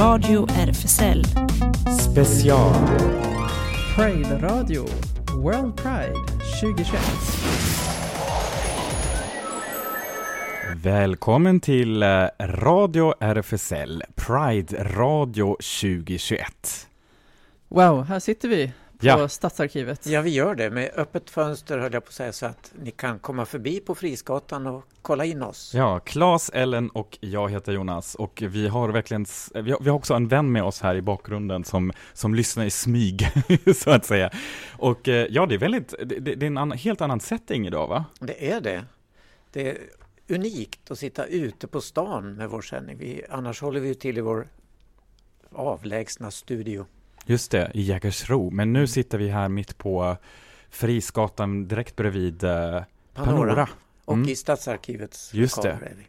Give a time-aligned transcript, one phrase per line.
[0.00, 1.24] Radio RFSL.
[2.00, 2.72] Special.
[3.96, 4.86] Pride Radio,
[5.36, 6.14] World Pride
[6.60, 7.00] 2021.
[10.82, 16.88] Välkommen till eh, Radio RFSL, Pride Radio 2021.
[17.68, 19.28] Wow, här sitter vi på Ja.
[19.28, 20.06] Stadsarkivet.
[20.06, 22.90] Ja, vi gör det med öppet fönster höll jag på att säga så att ni
[22.90, 25.72] kan komma förbi på Frisgatan och kolla in oss.
[25.74, 29.96] Ja, Claes, Ellen och jag heter Jonas och vi har verkligen, vi har, vi har
[29.96, 33.28] också en vän med oss här i bakgrunden som, som lyssnar i smyg,
[33.76, 34.30] så att säga.
[34.78, 37.66] Och eh, ja, det är väldigt, det, det det är en annan, helt annan setting
[37.66, 38.04] idag va?
[38.20, 38.84] Det är det.
[39.52, 39.78] Det är
[40.28, 42.96] unikt att sitta ute på stan med vår sändning.
[42.98, 44.48] Vi, annars håller vi ju till i vår
[45.52, 46.86] avlägsna studio.
[47.26, 48.50] Just det, i Jägersro.
[48.50, 50.16] Men nu sitter vi här mitt på
[50.70, 52.84] Frisgatan direkt bredvid eh, Panora.
[53.14, 53.68] Panora.
[54.04, 54.28] Och Mm.
[54.28, 55.86] i Stadsarkivets Just lokaler det.
[55.86, 56.06] är vi.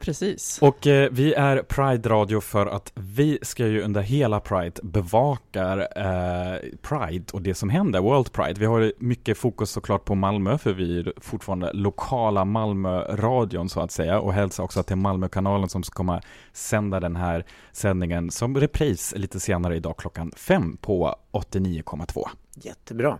[0.00, 0.58] Precis.
[0.62, 5.78] Och eh, vi är Pride Radio för att vi ska ju under hela Pride bevakar
[5.78, 8.60] eh, Pride och det som händer, World Pride.
[8.60, 13.80] Vi har ju mycket fokus såklart på Malmö för vi är fortfarande lokala Malmö-radion så
[13.80, 18.56] att säga och hälsa också till Malmökanalen som ska komma sända den här sändningen som
[18.56, 22.28] repris lite senare idag klockan fem på 89,2.
[22.54, 23.18] Jättebra.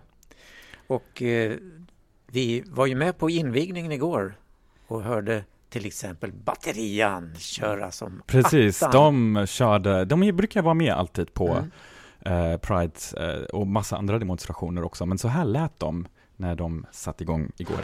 [0.87, 1.53] Och eh,
[2.31, 4.35] vi var ju med på invigningen igår
[4.87, 9.33] och hörde till exempel batterian köra som Precis, attan.
[9.33, 11.47] de körde, de brukar vara med alltid på
[12.25, 12.51] Mm.
[12.51, 16.85] eh, Pride eh, och massa andra demonstrationer också, men så här lät de när de
[16.91, 17.79] satte igång igår.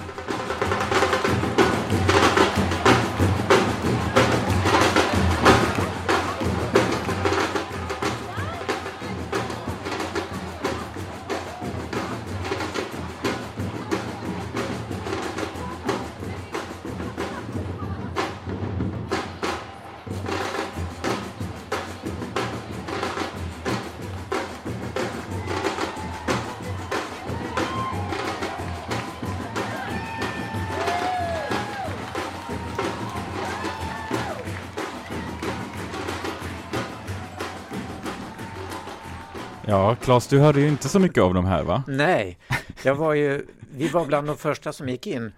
[40.08, 41.84] Claes, du hörde ju inte så mycket av de här va?
[41.88, 42.38] Nej,
[42.84, 45.32] jag var ju, vi var bland de första som gick in.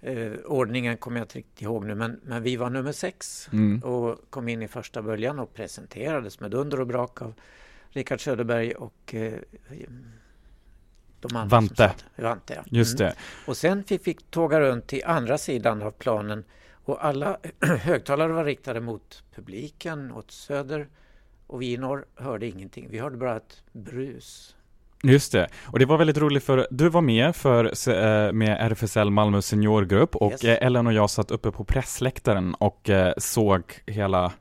[0.00, 3.82] Eh, ordningen kommer jag inte riktigt ihåg nu, men, men vi var nummer sex Mm.
[3.82, 7.34] och kom in i första böljan och presenterades med dunder och brak av
[7.90, 9.32] Rickard Söderberg och eh,
[11.20, 11.56] de andra.
[11.56, 11.94] Vante.
[12.16, 12.62] Vante, ja.
[12.66, 13.08] Just Mm.
[13.10, 13.16] det.
[13.50, 16.44] Och sen fick vi tåga runt till andra sidan av planen
[16.84, 20.88] och alla högtalare var riktade mot publiken, åt söder
[21.52, 22.86] och vi i norr hörde ingenting.
[22.90, 24.56] Vi hörde bara ett brus.
[25.02, 25.48] Just det.
[25.66, 30.16] Och det var väldigt roligt för du var med för, eh, med RFSL Malmö seniorgrupp
[30.16, 30.44] och Yes.
[30.44, 34.32] eh, Ellen och jag satt uppe på pressläktaren och eh, såg hela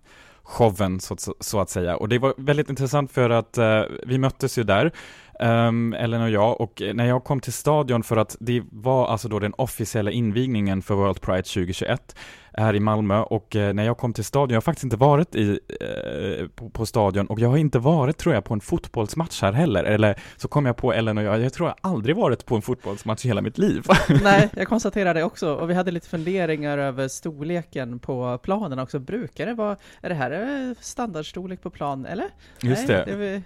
[0.44, 1.96] showen så, att- så att säga.
[1.98, 3.58] Och det var väldigt intressant för att
[4.06, 4.92] vi möttes ju där,
[5.40, 9.28] um, Ellen och jag, och när jag kom till stadion för att det var alltså
[9.30, 12.16] då den officiella invigningen för World Pride 2021
[12.54, 15.36] här i Malmö och eh, när jag kom till stadion, jag har faktiskt inte varit
[15.36, 19.42] i, eh, på, på stadion och jag har inte varit tror jag på en fotbollsmatch
[19.42, 22.46] här heller, eller så kom jag på Ellen och jag, jag tror jag aldrig varit
[22.46, 23.84] på en fotbollsmatch i hela mitt liv.
[24.24, 25.54] Nej, jag konstaterar det också.
[25.56, 29.00] Och vi hade lite funderingar över storleken på planen också.
[29.00, 32.26] Brukar det vara, är det här eh, standardstorlek på plan, eller?
[32.62, 33.12] Just Nej, det.
[33.12, 33.42] är vi-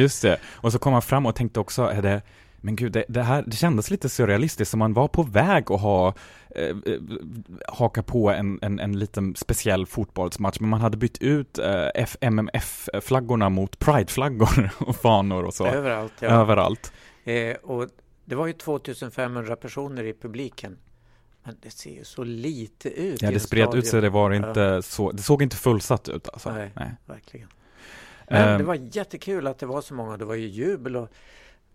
[0.00, 2.22] Just det, och så kom man fram och tänkte också, är det
[2.60, 5.80] men gud, det, det här, det kändes lite surrealistiskt, som man var på väg att
[5.80, 6.14] ha,
[6.50, 7.00] eh, eh,
[7.68, 13.48] haka på en, en, en liten speciell fotbollsmatch, men man hade bytt ut eh, MMF-flaggorna
[13.48, 16.12] mot Pride-flaggor och fanor och så, Överallt.
[16.20, 16.28] Ja.
[16.28, 16.92] överallt.
[17.24, 17.88] Eh, och
[18.24, 20.78] det var ju 2500 personer i publiken.
[21.44, 24.82] Men det ser ju så lite ut Ja, det spred ut sig, det var inte
[24.82, 26.52] så, det såg inte fullsatt ut alltså.
[26.52, 26.70] Nej.
[26.74, 26.90] Nej.
[27.04, 27.48] Verkligen.
[28.28, 30.16] Men Ehm, det var jättekul att det var så många.
[30.16, 31.08] Det var ju jubel och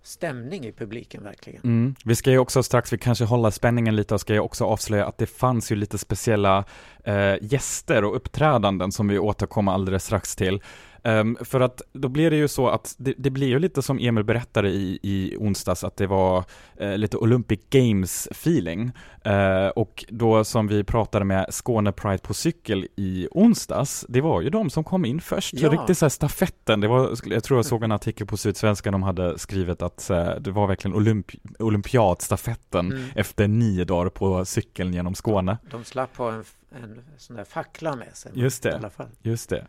[0.04, 1.62] stämning i publiken verkligen.
[1.64, 1.96] Mm.
[2.06, 5.06] Vi ska ju också strax, vi kanske håller spänningen lite och ska ju också avslöja
[5.06, 6.66] att det fanns ju lite speciella
[7.04, 10.62] eh, gäster och uppträdanden som vi återkommer alldeles strax till.
[11.04, 14.00] Ehm, för att då blir det ju så att det, det blir ju lite som
[14.00, 16.44] Emil berättade i, i onsdags att det var
[16.78, 18.92] eh, lite Olympic Games feeling.
[19.24, 24.42] Eh, och då som vi pratade med Skåne Pride på cykel i onsdags, det var
[24.42, 25.54] ju de som kom in först.
[25.54, 25.70] Ja.
[25.70, 29.04] riktigt så här stafetten, det var, jag tror jag såg en artikel på Sydsvenskan de
[29.04, 33.04] hade skrivit att eh, det var verkligen olympi olympiadstafetten Mm.
[33.16, 35.58] efter nio dagar på cykeln genom Skåne.
[35.72, 36.44] De slapp ha en,
[36.84, 38.32] en sån där fackla med sig.
[38.36, 38.70] Just det.
[38.70, 39.08] I alla fall.
[39.22, 39.68] Just det.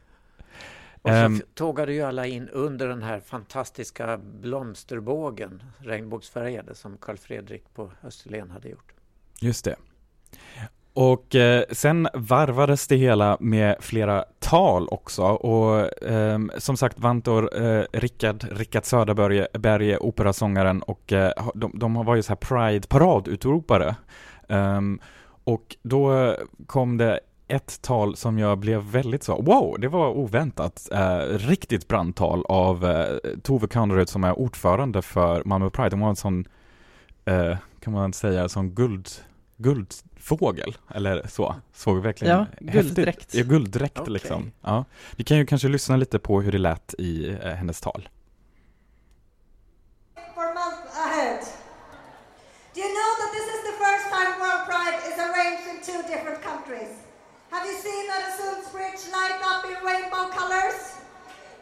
[1.02, 7.16] Och så f- tågade ju alla in under den här fantastiska blomsterbågen, regnbågsfärgade, som Carl
[7.16, 8.92] Fredrik på Österlen hade gjort.
[9.40, 9.76] Just det.
[10.94, 17.62] Och eh, sen varvades det hela med flera tal också och eh, som sagt Vantor,
[17.64, 23.94] eh, Rickard, Rickard Söderberg, Berge, operasångaren och eh, de, de var ju så här Pride-paradutropare.
[24.48, 25.00] Um,
[25.44, 27.20] och då kom det
[27.52, 32.84] ett tal som jag blev väldigt så, wow, det var oväntat, eh, riktigt brandtal av
[32.84, 35.96] eh, Tove Kanerud som är ordförande för Malmö Pride.
[35.96, 36.44] Hon var en sån,
[37.24, 39.08] eh, kan man säga, sån guld,
[39.56, 41.54] guldfågel, eller så.
[41.72, 43.34] Såg verkligen ja, gulddräkt.
[43.34, 44.12] Ja, gulddräkt okay.
[44.12, 44.52] liksom.
[44.60, 44.84] Ja.
[45.16, 48.08] Vi kan ju kanske lyssna lite på hur det lät i eh, hennes tal.
[52.74, 56.00] Do you know that this is the first time World Pride is arranged in two
[56.08, 57.01] different countries?
[57.52, 60.96] Have you seen Öresundsbridge light up in rainbow colors?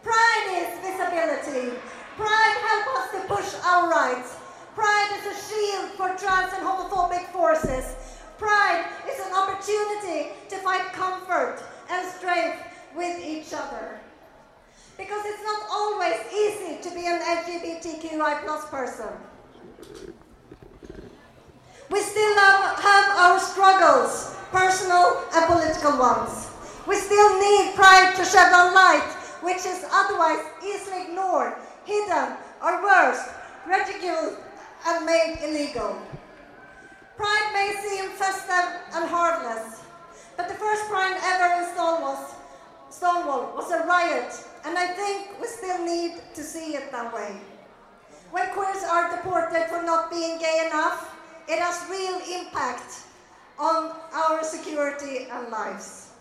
[0.05, 1.77] Pride is visibility.
[2.17, 4.37] Pride helps us to push our rights.
[4.77, 7.97] Pride is a shield for trans and homophobic forces.
[8.39, 11.61] Pride is an opportunity to find comfort
[11.91, 12.63] and strength
[12.95, 13.99] with each other.
[14.97, 19.11] Because it's not always easy to be an LGBTQI plus person.
[21.91, 26.51] We still have our struggles personal and political ones.
[26.87, 29.11] We still need pride to shed on light,
[29.43, 31.55] which is otherwise easily ignored,
[31.85, 33.21] hidden, or worse,
[33.67, 34.39] ridiculed
[34.87, 36.01] and made illegal.
[37.17, 39.83] Pride may seem festive and harmless,
[40.37, 42.35] but the first pride ever in Stonewall,
[42.91, 44.33] Stonewall was a riot,
[44.65, 47.37] and I think we still need to see it that way.
[48.31, 51.10] When queers are deported for not being gay enough,
[51.51, 53.11] it has real impact
[53.59, 56.13] on our security and lives.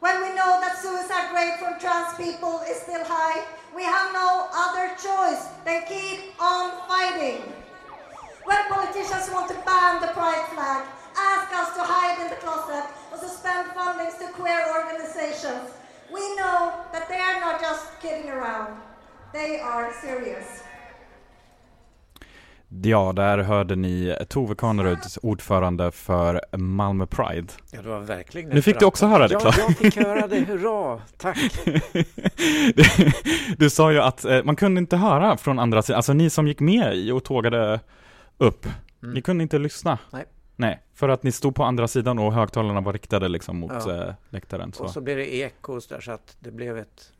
[0.00, 3.40] When we know that suicide rate from trans people is still high,
[3.74, 7.40] we have no other choice than keep on fighting.
[8.44, 10.84] When politicians want to ban the pride flag,
[11.16, 15.72] ask us to hide in the closet or suspend fundings to queer organizations,
[16.12, 18.76] we know that they are not just kidding around.
[19.32, 20.62] They are serious.
[22.82, 27.52] Ja, där hörde ni Tove Kaneruds ordförande för Malmö Pride.
[27.70, 30.40] Ja, det var verkligen Nu fick du också höra det, Ja, jag fick höra det,
[30.40, 31.38] hurra, tack!
[32.74, 32.84] du,
[33.58, 36.48] du sa ju att eh, man kunde inte höra från andra sidan, alltså ni som
[36.48, 37.80] gick med och tågade
[38.38, 38.66] upp,
[39.02, 39.14] mm.
[39.14, 39.98] ni kunde inte lyssna.
[40.12, 40.24] Nej.
[40.56, 44.06] Nej, för att ni stod på andra sidan och högtalarna var riktade liksom mot ja.
[44.06, 44.72] eh, läktaren.
[44.72, 44.84] Så.
[44.84, 47.12] Och så blev det ekos där så att det blev ett,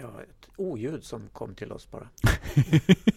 [0.00, 2.08] ja, ett oljud som kom till oss bara.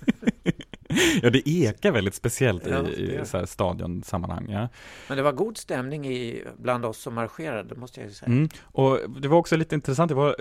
[1.22, 4.45] ja, det ekar väldigt speciellt ja, i, i så här stadionsammanhang.
[4.50, 4.69] Ja.
[5.07, 8.31] Men det var god stämning i, bland oss som marscherade, måste jag säga.
[8.31, 8.50] Mm.
[8.62, 10.36] Och det var också lite intressant, det var,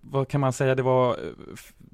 [0.00, 1.16] vad kan man säga, det var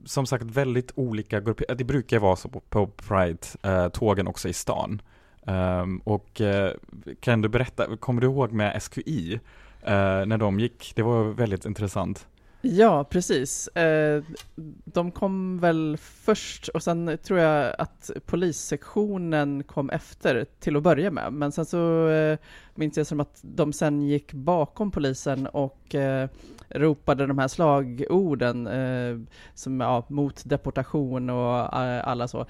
[0.05, 1.75] som sagt väldigt olika grupper.
[1.75, 5.03] Det brukar vara så på, på Pride-tågen eh, också i stan.
[5.43, 6.41] Um, och
[7.21, 9.91] kan du berätta, kommer du ihåg med SQI, uh,
[10.27, 10.93] när de gick?
[10.97, 12.27] Det var väldigt intressant.
[12.61, 13.69] Ja, precis.
[13.69, 14.23] Eh,
[14.85, 21.11] de kom väl först och sen tror jag att polissektionen kom efter till att börja
[21.11, 21.33] med.
[21.33, 22.39] Men sen så eh,
[22.75, 26.29] minns jag som att de sen gick bakom polisen och eh,
[26.69, 28.69] ropade de här slagorden
[29.55, 31.77] som, ja, mot deportation och
[32.09, 32.47] alla så.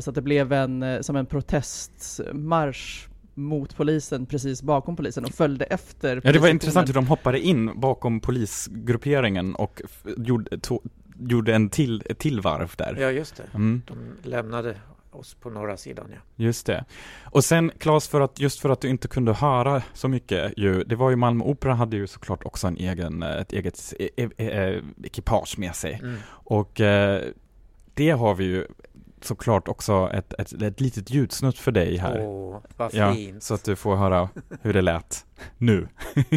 [0.00, 5.64] Så att det blev en, som en protestmarsch mot polisen precis bakom polisen och följde
[5.64, 9.82] efter Ja det var intressant hur de hoppade in bakom polisgrupperingen och
[10.16, 10.80] gjorde, to,
[11.18, 12.96] gjorde en till, ett till varv där.
[13.00, 13.82] Ja just det, mm.
[13.86, 14.76] de lämnade
[15.10, 16.44] oss på norra sidan ja.
[16.44, 16.84] Just det.
[17.24, 20.84] Och sen Claes, för att, just för att du inte kunde höra så mycket ju,
[20.84, 24.28] det var ju Malmö Opera hade ju såklart också en egen, ett eget e e
[24.36, 26.00] e ekipage med sig.
[26.02, 26.16] Mm.
[26.28, 27.22] Och eh,
[27.94, 28.66] det har vi ju
[29.20, 32.20] såklart också ett, ett, ett litet ljudsnutt för dig här.
[32.20, 33.34] Åh, vad fint.
[33.34, 34.28] Ja, så att du får höra
[34.62, 35.26] hur det lät
[35.58, 35.88] nu.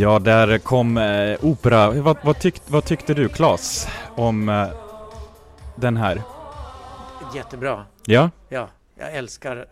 [0.00, 1.90] Ja, där kom eh, opera.
[1.90, 4.68] Vad, vad, tyck, vad tyckte du Claes om eh,
[5.76, 6.22] den här?
[7.34, 7.84] Jättebra.
[8.06, 9.66] Ja, Ja, jag älskar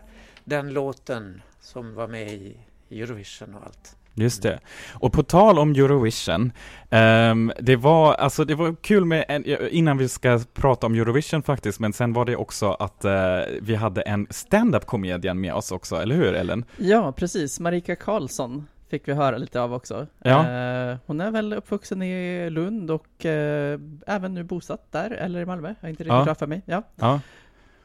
[0.45, 2.57] den låten som var med i
[2.91, 3.97] Eurovision och allt.
[4.15, 4.61] just det.
[4.93, 6.53] Och på tal om Eurovision,
[6.91, 11.43] ehm, det var alltså det var kul med en, innan vi ska prata om Eurovision
[11.43, 13.13] faktiskt, men sen var det också att eh,
[13.61, 16.65] vi hade en stand-up comedian med oss också, eller hur Ellen?
[16.77, 17.61] Ja, precis.
[17.61, 20.07] Marika Karlsson fick vi höra lite av också.
[20.23, 20.49] Ja.
[20.51, 25.47] Eh, hon är väl uppvuxen i Lund och eh, även nu bosatt där, eller i
[25.47, 25.69] Malmö.
[25.69, 26.25] Jag har inte riktigt Ja.
[26.25, 26.63] klart för mig.
[26.67, 26.83] Ja.
[26.97, 27.21] Ja.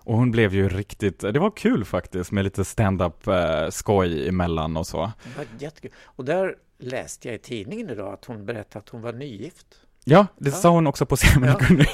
[0.06, 4.78] Och hon blev ju riktigt, det var kul faktiskt med lite stand-up eh, skoj emellan
[4.78, 5.12] och så.
[5.24, 5.92] Det var jättekul.
[6.04, 9.68] Och där läste jag i tidningen idag att hon berättade att hon var nygift.
[10.06, 10.56] Ja, det Ja.
[10.56, 11.58] sa hon också på scenen, Ja.
[11.60, 11.86] det, kunde,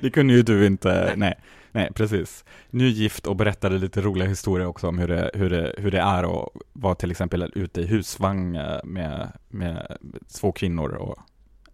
[0.00, 1.34] det kunde ju du inte, nej,
[1.72, 2.44] nej, precis.
[2.70, 6.42] Nygift och berättade lite roliga historier också om hur det, hur det, hur det är
[6.42, 9.96] att vara till exempel ute i husvagn eh, med, med
[10.40, 11.18] två kvinnor och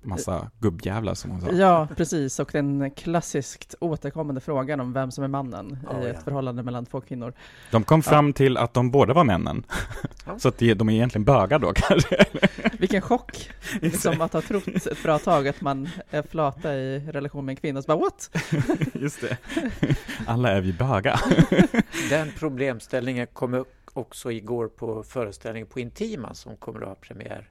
[0.03, 1.51] massa gubbjävlar som hon sa.
[1.51, 2.39] ja, precis.
[2.39, 6.11] Och den klassiskt återkommande frågan om vem som är mannen Ja, i ja.
[6.11, 7.33] ett förhållande mellan två kvinnor.
[7.71, 9.63] De kom fram till att de båda var männen.
[10.27, 10.39] Ja.
[10.39, 12.25] Så att de, de är egentligen bögar då kanske.
[12.79, 13.51] Vilken chock!
[13.81, 17.57] Liksom att ha trott ett bra tag att man är flata i relation med en
[17.57, 18.31] kvinna, så bara what?
[18.95, 19.37] Just det.
[20.27, 21.21] Alla är vi bögar.
[22.11, 27.49] Den problemställningen kom upp också igår på föreställningen på Intima som kommer att ha premiär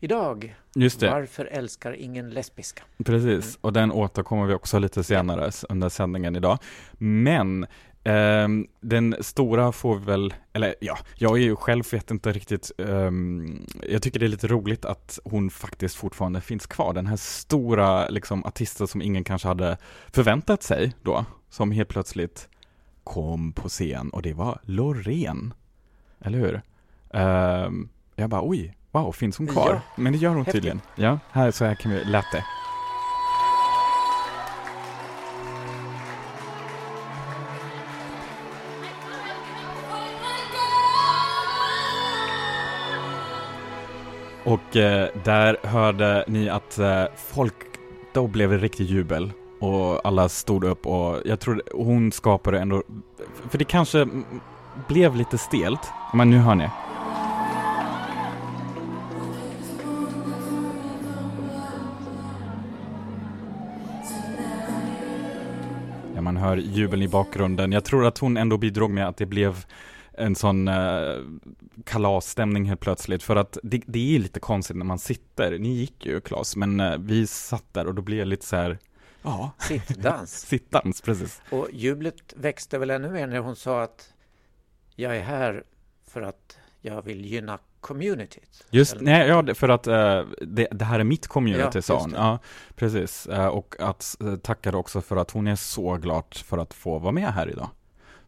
[0.00, 0.56] idag.
[0.74, 1.10] Just det.
[1.10, 2.82] Varför älskar ingen lesbiska?
[3.04, 6.58] Precis, och den återkommer vi också lite senare under sändningen idag.
[6.92, 7.66] Men
[8.04, 12.70] ehm, den stora får vi väl, eller ja, jag är ju själv vet inte riktigt,
[12.78, 16.92] ehm, jag tycker det är lite roligt att hon faktiskt fortfarande finns kvar.
[16.92, 19.76] Den här stora liksom artisten som ingen kanske hade
[20.12, 22.48] förväntat sig då, som helt plötsligt
[23.04, 25.54] kom på scen och det var Loreen.
[26.20, 26.62] Eller hur?
[27.10, 29.70] Ehm, jag bara oj, wow, finns hon kvar?
[29.70, 30.52] Ja, Men det gör hon häftigt.
[30.52, 30.80] tydligen.
[30.94, 32.44] Ja, här, så här kan vi, lät det.
[44.44, 47.54] Och eh, där hörde ni att eh, folk,
[48.12, 49.32] då blev det riktig jubel.
[49.60, 52.82] Och alla stod upp och jag tror hon skapade ändå,
[53.50, 54.08] för det kanske
[54.88, 55.80] blev lite stelt.
[56.14, 56.68] Men nu hör ni.
[66.36, 67.72] Man hör jubeln i bakgrunden.
[67.72, 69.64] Jag tror att hon ändå bidrog med att det blev
[70.12, 71.16] en sån eh,
[71.84, 73.22] kalasstämning helt plötsligt.
[73.22, 75.58] För att det, det är lite konstigt när man sitter.
[75.58, 78.56] Ni gick ju Claes, men eh, vi satt där och då blev jag lite så
[78.56, 78.78] här,
[79.22, 80.40] ja, Sittdans.
[80.48, 81.42] sittans, precis.
[81.50, 84.12] Och jublet växte väl ännu mer när hon sa att
[84.94, 85.64] jag är här
[86.06, 88.66] för att jag vill gynna communityt.
[88.70, 92.12] Just, nej, ja, för att eh, det, det här är mitt community, Ja, sa hon.
[92.16, 92.38] Ja,
[92.76, 93.26] precis.
[93.26, 96.98] Eh, och att eh, tackade också för att hon är så glad för att få
[96.98, 97.68] vara med här idag.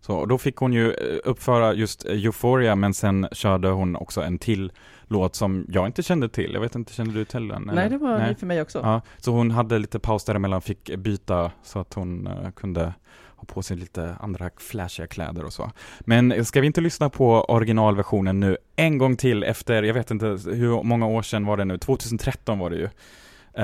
[0.00, 0.92] Så och då fick hon ju
[1.24, 4.72] uppföra just Euphoria, men sen körde hon också en till
[5.06, 6.50] låt som jag inte kände till.
[6.54, 7.62] Jag vet inte, kände du till den?
[7.62, 7.90] Nej, eller?
[7.90, 8.28] det var Nej.
[8.28, 8.80] ny för mig också.
[8.82, 12.94] Ja, så hon hade lite paus däremellan, fick byta så att hon eh, kunde
[13.38, 15.70] ha på sig lite andra flashiga kläder och så.
[16.00, 20.26] Men ska vi inte lyssna på originalversionen nu en gång till efter, jag vet inte
[20.26, 22.88] hur många år sedan var det nu, 2013 var det ju.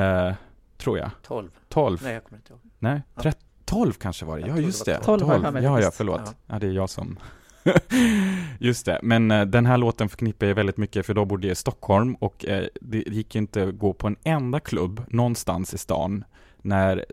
[0.01, 0.33] Eh,
[0.77, 1.11] tror jag.
[1.23, 1.51] 12.
[1.69, 1.99] 12?
[2.03, 2.61] Nej, jag kommer inte ihåg.
[2.79, 3.23] Nej, Ja.
[3.23, 4.99] 13, 12 kanske var det, ja just det det.
[4.99, 6.21] var 12 har jag för mig ja, ja, förlåt.
[6.25, 6.33] Ja.
[6.47, 7.19] Ja, det är jag som
[8.59, 11.53] Just det, men eh, den här låten förknippar jag väldigt mycket för då bodde jag
[11.53, 15.79] i Stockholm och eh, det gick inte att gå på en enda klubb någonstans i
[15.79, 16.25] stan
[16.63, 17.05] när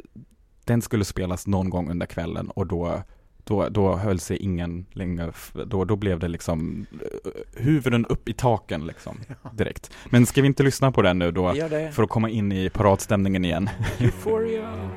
[0.72, 3.04] den skulle spelas någon gång under kvällen och då
[3.44, 5.32] då, då höll sig ingen längre,
[5.66, 9.18] då, då blev det liksom eh, huvuden upp i taken liksom
[9.54, 9.92] direkt.
[10.10, 11.54] Men ska vi inte lyssna på den nu då
[11.92, 13.70] för att komma in i paradstämningen igen?
[14.00, 14.90] Euphoria.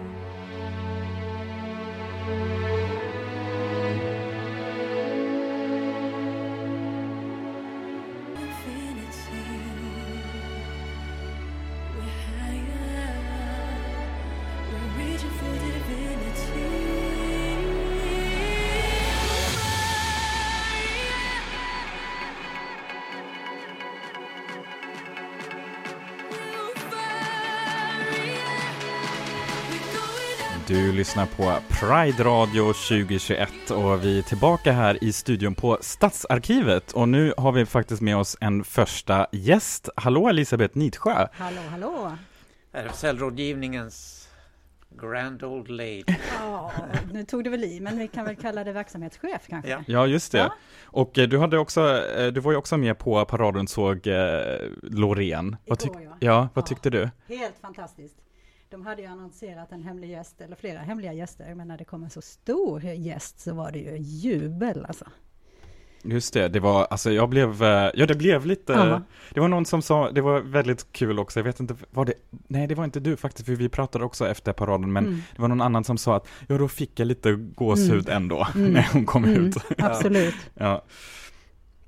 [30.75, 36.93] Du lyssnar på Pride Radio 2021 och vi är tillbaka här i studion på Stadsarkivet
[36.93, 39.89] och nu har vi faktiskt med oss en första gäst.
[39.97, 41.27] Hallå Elisabeth Nidsjö!
[41.33, 42.13] Hallå, hallå!
[42.73, 44.29] RFSL-rådgivningens
[45.03, 46.05] Grand Old Lady.
[46.41, 46.73] Ja,
[47.13, 49.71] nu tog du väl i, men vi kan väl kalla det verksamhetschef kanske?
[49.71, 49.83] Ja.
[49.87, 50.39] Ja, just det.
[50.39, 50.55] Ja.
[50.85, 54.41] Och eh, du hade också, eh, du var ju också med på paraden såg eh,
[54.83, 55.57] Loreen.
[55.67, 56.17] Vad, tyck- Igår, ja.
[56.21, 56.67] ja, vad Ja.
[56.67, 57.11] tyckte du?
[57.29, 58.17] Helt fantastiskt.
[58.75, 62.05] De hade ju annonserat en hemlig gäst, eller flera hemliga gäster, men när det kom
[62.05, 65.05] en så stor gäst så var det ju jubel alltså.
[66.03, 69.03] Just det, det var, alltså jag blev, eh, ja det blev lite, Ja.
[69.35, 72.15] det var någon som sa, det var väldigt kul också, jag vet inte, var det,
[72.49, 75.23] nej det var inte du faktiskt, för vi pratade också efter paraden, men Mm.
[75.37, 78.73] det var någon annan som sa att, ja då fick jag lite gåshud ändå, Mm.
[78.73, 79.57] när hon kom Mm, ut.
[79.79, 80.35] absolut.
[80.55, 80.85] Ja.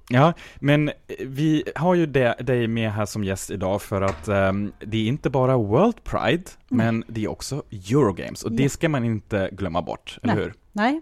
[0.08, 4.96] Ja, men vi har ju dig med här som gäst idag för att ehm, det
[4.96, 9.48] är inte bara World Pride, men det är också Eurogames och det ska man inte
[9.52, 10.44] glömma bort, eller Nej.
[10.44, 10.54] hur?
[10.72, 11.00] Nej,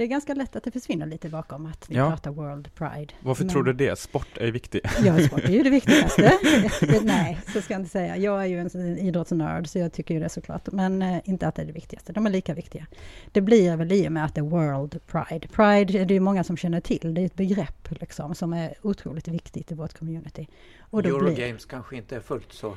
[0.00, 2.10] det är ganska lätt att det försvinner lite bakom att vi Ja.
[2.10, 3.14] pratar World Pride.
[3.20, 3.98] Varför Men- tror du det?
[3.98, 4.86] Sport är viktigt.
[5.04, 6.32] Ja, sport är ju det viktigaste.
[7.02, 8.16] Nej, så ska jag inte säga.
[8.16, 10.68] Jag är ju en idrottsnörd, så jag tycker ju det såklart.
[10.72, 12.12] Men eh, inte att det är det viktigaste.
[12.12, 12.86] De är lika viktiga.
[13.32, 15.48] Det blir väl i och med att det är World Pride.
[15.48, 17.14] Pride är det ju många som känner till.
[17.14, 20.46] Det är ett begrepp liksom, som är otroligt viktigt i vårt community.
[20.80, 22.76] Och då blir, Eurogames kanske inte är fullt så...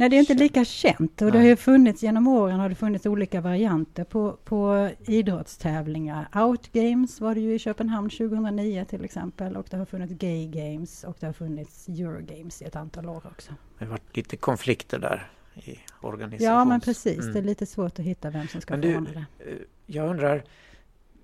[0.00, 1.22] nej, det är inte lika känt.
[1.22, 6.28] Och det har ju funnits genom åren har det funnits olika varianter på, på idrottstävlingar.
[6.34, 9.56] Outgames var det ju i Köpenhamn 2009 till exempel.
[9.56, 13.22] Och det har funnits Gay Games och det har funnits Eurogames i ett antal år
[13.32, 13.52] också.
[13.78, 16.52] Det har varit lite konflikter där i organisationen.
[16.52, 17.18] Ja, men precis.
[17.18, 17.32] Mm.
[17.32, 19.50] Det är lite svårt att hitta vem som ska Men du, det.
[19.50, 20.44] eh, jag undrar,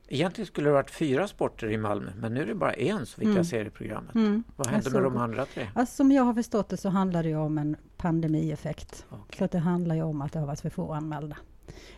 [0.09, 3.21] egentligen skulle det varit fyra sporter i Malmö, men nu är det bara en så
[3.21, 3.37] vitt Mm.
[3.37, 4.15] jag ser i programmet.
[4.15, 4.45] Mm.
[4.57, 5.69] Vad hände med de andra tre?
[5.75, 9.07] Alltså, som jag har förstått det så handlar det om en pandemieffekt.
[9.11, 9.39] Okej.
[9.39, 11.37] Så det handlar ju om att det har varit för få anmälda.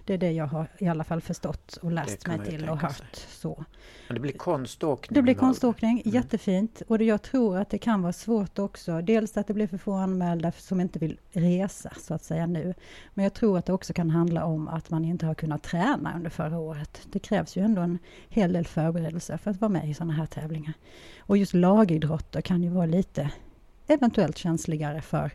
[0.04, 3.16] Det är det jag har i alla fall förstått och läst mig till och hört.
[3.28, 3.64] Så.
[4.08, 5.14] Men det blir konståkning.
[5.14, 6.14] Det blir konståkning, Mm.
[6.14, 6.82] jättefint.
[6.88, 9.00] Och det, jag tror att det kan vara svårt också.
[9.02, 12.74] Dels att det blir för få anmälda som inte vill resa, så att säga nu.
[13.14, 16.12] Men jag tror att det också kan handla om att man inte har kunnat träna
[16.16, 17.00] under förra året.
[17.12, 20.26] Det krävs ju ändå en hel del förberedelser för att vara med i sådana här
[20.26, 20.74] tävlingar.
[21.18, 23.30] Och just lagidrotter kan ju vara lite
[23.86, 25.30] eventuellt känsligare för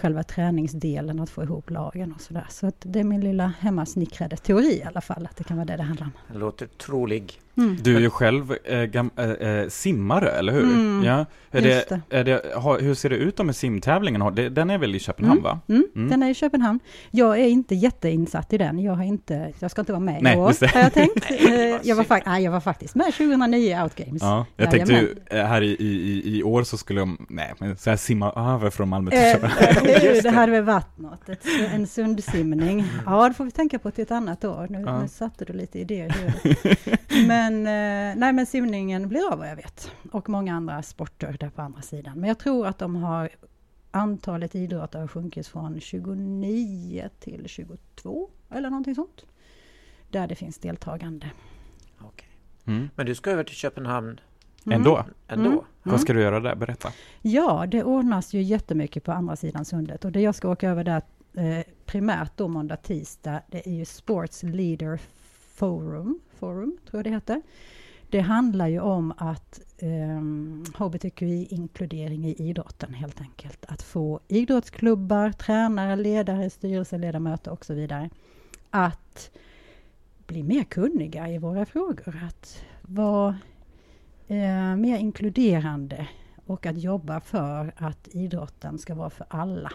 [0.00, 2.46] själva träningsdelen, att få ihop lagen och sådär.
[2.50, 5.66] Så att det är min lilla hemmasnickrade teori i alla fall, att det kan vara
[5.66, 6.12] det det handlar om.
[6.32, 7.40] Det låter trolig.
[7.56, 7.76] Mm.
[7.82, 10.62] Du är ju själv eh, gam, eh, simmare, eller hur?
[10.62, 11.26] Mm, ja.
[11.52, 14.34] Är just det, är det, har, hur ser det ut då med simtävlingen?
[14.54, 15.60] Den är väl i Köpenhamn, va?
[15.68, 16.08] Mm, Mm.
[16.10, 16.80] Den är i Köpenhamn.
[17.10, 18.78] Jag är inte jätteinsatt i den.
[18.78, 21.30] Jag, har inte, jag ska inte vara med Nej, i år, har jag tänkt.
[21.48, 24.22] Nej, jag, var fak- nej, jag var faktiskt med 2009 i Outgames.
[24.22, 25.16] Ja, jag tänkte Jajamän.
[25.32, 28.70] ju här i, i, i- år så skulle de, nej, men så här simma över
[28.70, 29.86] från Malmö till Köpenhamn.
[30.22, 32.84] det hade väl varit något, ett, en sundsimning.
[33.06, 34.66] Ja, det får vi tänka på till ett annat år.
[34.70, 35.02] Nu, Ja.
[35.02, 36.56] nu satte du lite idéer i.
[37.26, 39.92] Men, eh, nej, men simningen blir av vad jag vet.
[40.12, 42.20] Och många andra sporter där på andra sidan.
[42.20, 43.30] Men jag tror att de har
[43.90, 49.24] antalet idrottare har sjunkit från 29 till 22 eller någonting sånt.
[50.10, 51.30] Där det finns deltagande.
[52.00, 52.28] Okej.
[52.64, 52.88] Mm.
[52.94, 54.20] Men du ska över till Köpenhamn
[54.66, 54.78] Mm.
[54.78, 55.04] Ändå?
[55.28, 55.50] ändå?
[55.50, 55.64] Mm.
[55.82, 56.54] Vad ska du göra där?
[56.54, 56.92] Berätta.
[57.22, 60.84] Ja, det ordnas ju jättemycket på andra sidan sundet och det jag ska åka över
[60.84, 61.02] där
[61.34, 65.00] eh, primärt då måndag, tisdag, det är ju Sports Leader
[65.54, 67.42] Forum, Forum tror jag det heter.
[68.10, 70.20] Det handlar ju om att eh,
[70.78, 73.64] hbtqi-inkludering i idrotten helt enkelt.
[73.68, 78.10] Att få idrottsklubbar, tränare, ledare, styrelseledamöter och så vidare
[78.70, 79.30] att
[80.26, 82.22] bli mer kunniga i våra frågor.
[82.28, 83.38] Att vara
[84.28, 86.08] eh, mer inkluderande
[86.46, 89.72] och att jobba för att idrotten ska vara för alla.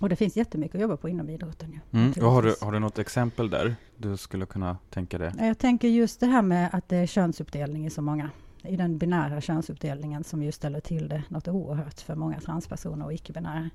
[0.00, 1.72] Och det finns jättemycket att jobba på inom idrotten.
[1.72, 2.12] Ju, Mm.
[2.12, 5.32] Och har, du, har du något exempel där du skulle kunna tänka dig?
[5.38, 8.30] Jag tänker just det här med att det är könsuppdelning i så många.
[8.62, 13.12] I den binära könsuppdelningen som ju ställer till det något oerhört för många transpersoner och
[13.12, 13.70] icke-binära.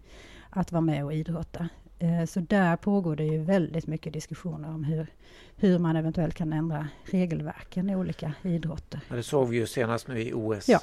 [0.50, 1.70] Att vara med och idrotta.
[2.00, 5.08] Eh, Så där pågår det ju väldigt mycket diskussioner om hur,
[5.56, 9.00] hur man eventuellt kan ändra regelverken i olika idrotter.
[9.10, 10.70] Ja, Det såg vi ju senast nu i OS.
[10.70, 10.80] Ja.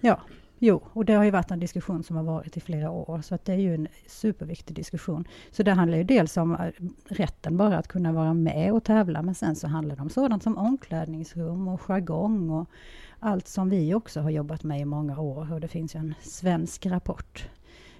[0.00, 0.20] Ja,
[0.58, 3.34] jo, och det har ju varit en diskussion som har varit i flera år, så
[3.34, 5.28] att det är ju en superviktig diskussion.
[5.50, 6.70] Så det handlar ju dels om eh,
[7.04, 10.42] rätten bara att kunna vara med och tävla, men sen så handlar det om sådant
[10.42, 12.70] som omklädningsrum och jargong och
[13.18, 15.52] allt som vi också har jobbat med i många år.
[15.52, 17.48] Och det finns ju en svensk rapport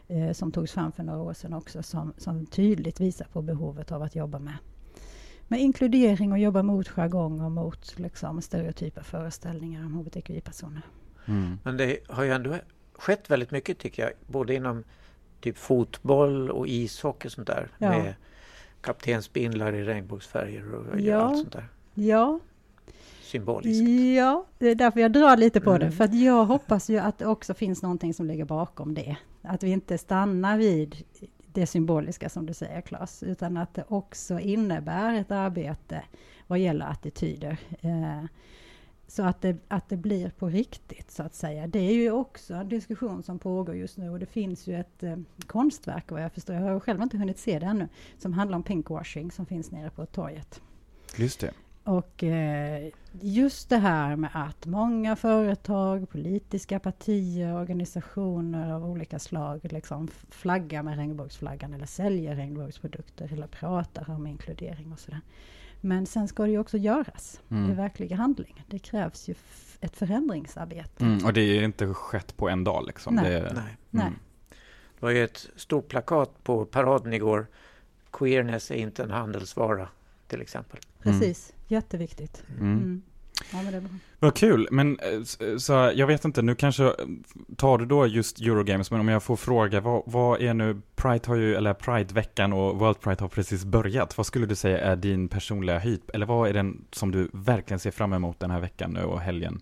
[0.08, 3.92] eh, som togs fram för några år sedan också, som, som tydligt visar på behovet
[3.92, 4.54] av att jobba med
[5.48, 10.82] med inkludering och jobba mot jargong och mot liksom, stereotypa föreställningar om hbtqi-personer.
[11.28, 11.58] Mm.
[11.64, 12.56] Men det har ju ändå
[12.92, 14.12] skett väldigt mycket tycker jag.
[14.26, 14.84] Både inom
[15.40, 17.68] typ fotboll och ishockey och sånt där.
[17.78, 17.88] Ja.
[17.88, 18.14] Med
[18.80, 21.16] kaptensbindlar i regnbågsfärger och Ja.
[21.20, 21.68] allt sånt där.
[21.94, 22.40] Ja,
[23.22, 23.88] Symboliskt.
[24.16, 25.84] ja, det är därför jag drar lite på det.
[25.84, 25.92] Mm.
[25.96, 29.16] För att jag hoppas ju att det också finns någonting som ligger bakom det.
[29.42, 30.96] Att vi inte stannar vid
[31.52, 36.02] det symboliska som du säger Claes, utan att det också innebär ett arbete
[36.46, 37.56] vad gäller attityder.
[37.80, 38.24] Eh,
[39.08, 41.66] så att det, att det blir på riktigt så att säga.
[41.66, 45.02] Det är ju också en diskussion som pågår just nu och det finns ju ett
[45.02, 45.16] eh,
[45.46, 47.88] konstverk vad jag förstår, jag har själv inte hunnit se det ännu,
[48.18, 50.62] som handlar om pinkwashing som finns nere på torget.
[51.16, 51.52] Just det.
[51.86, 59.60] Och eh, just det här med att många företag, politiska partier, organisationer av olika slag
[59.62, 65.20] liksom flaggar med regnbågsflaggan eller säljer regnbågsprodukter eller pratar om inkludering och sådär.
[65.80, 67.70] Men sen ska det ju också göras Mm.
[67.70, 68.64] i verklig handling.
[68.68, 69.34] Det krävs ju
[69.80, 71.04] ett förändringsarbete.
[71.04, 73.14] Mm, och det är inte skett på en dag liksom.
[73.14, 73.30] Nej.
[73.30, 73.76] Det, Nej.
[73.90, 74.06] Nej.
[74.06, 74.18] Mm.
[75.00, 77.46] Det var ju ett stort plakat på paraden igår.
[78.10, 79.88] Queerness är inte en handelsvara,
[80.28, 80.80] till exempel.
[81.02, 82.44] Precis, jätteviktigt.
[83.52, 83.90] Ja, men det är bra.
[84.18, 86.92] Vad kul, men eh, eh, så jag vet inte, nu kanske eh,
[87.56, 91.20] tar du då just Eurogames, men om jag får fråga, vad, vad är nu, Pride
[91.26, 94.16] har ju, eller Pride-veckan och World Pride har precis börjat.
[94.16, 97.78] Vad skulle du säga är din personliga höjd, eller vad är den som du verkligen
[97.78, 99.60] ser fram emot den här veckan nu och helgen?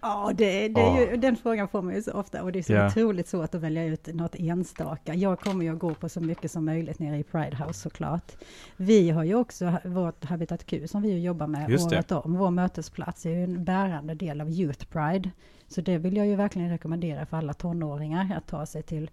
[0.00, 2.62] Ja, det, det är ju, den frågan får man ju så ofta och det är
[2.62, 2.86] så Ja.
[2.86, 5.14] otroligt svårt att välja ut något enstaka.
[5.14, 8.32] Jag kommer ju att gå på så mycket som möjligt nere i Pride House såklart.
[8.76, 11.96] Vi har ju också vårt Habitat Q som vi jobbar med Just det.
[11.96, 12.34] året om.
[12.36, 15.30] Vår mötesplats är ju en bärande del av Youth Pride.
[15.68, 19.10] Så det vill jag ju verkligen rekommendera för alla tonåringar att ta sig till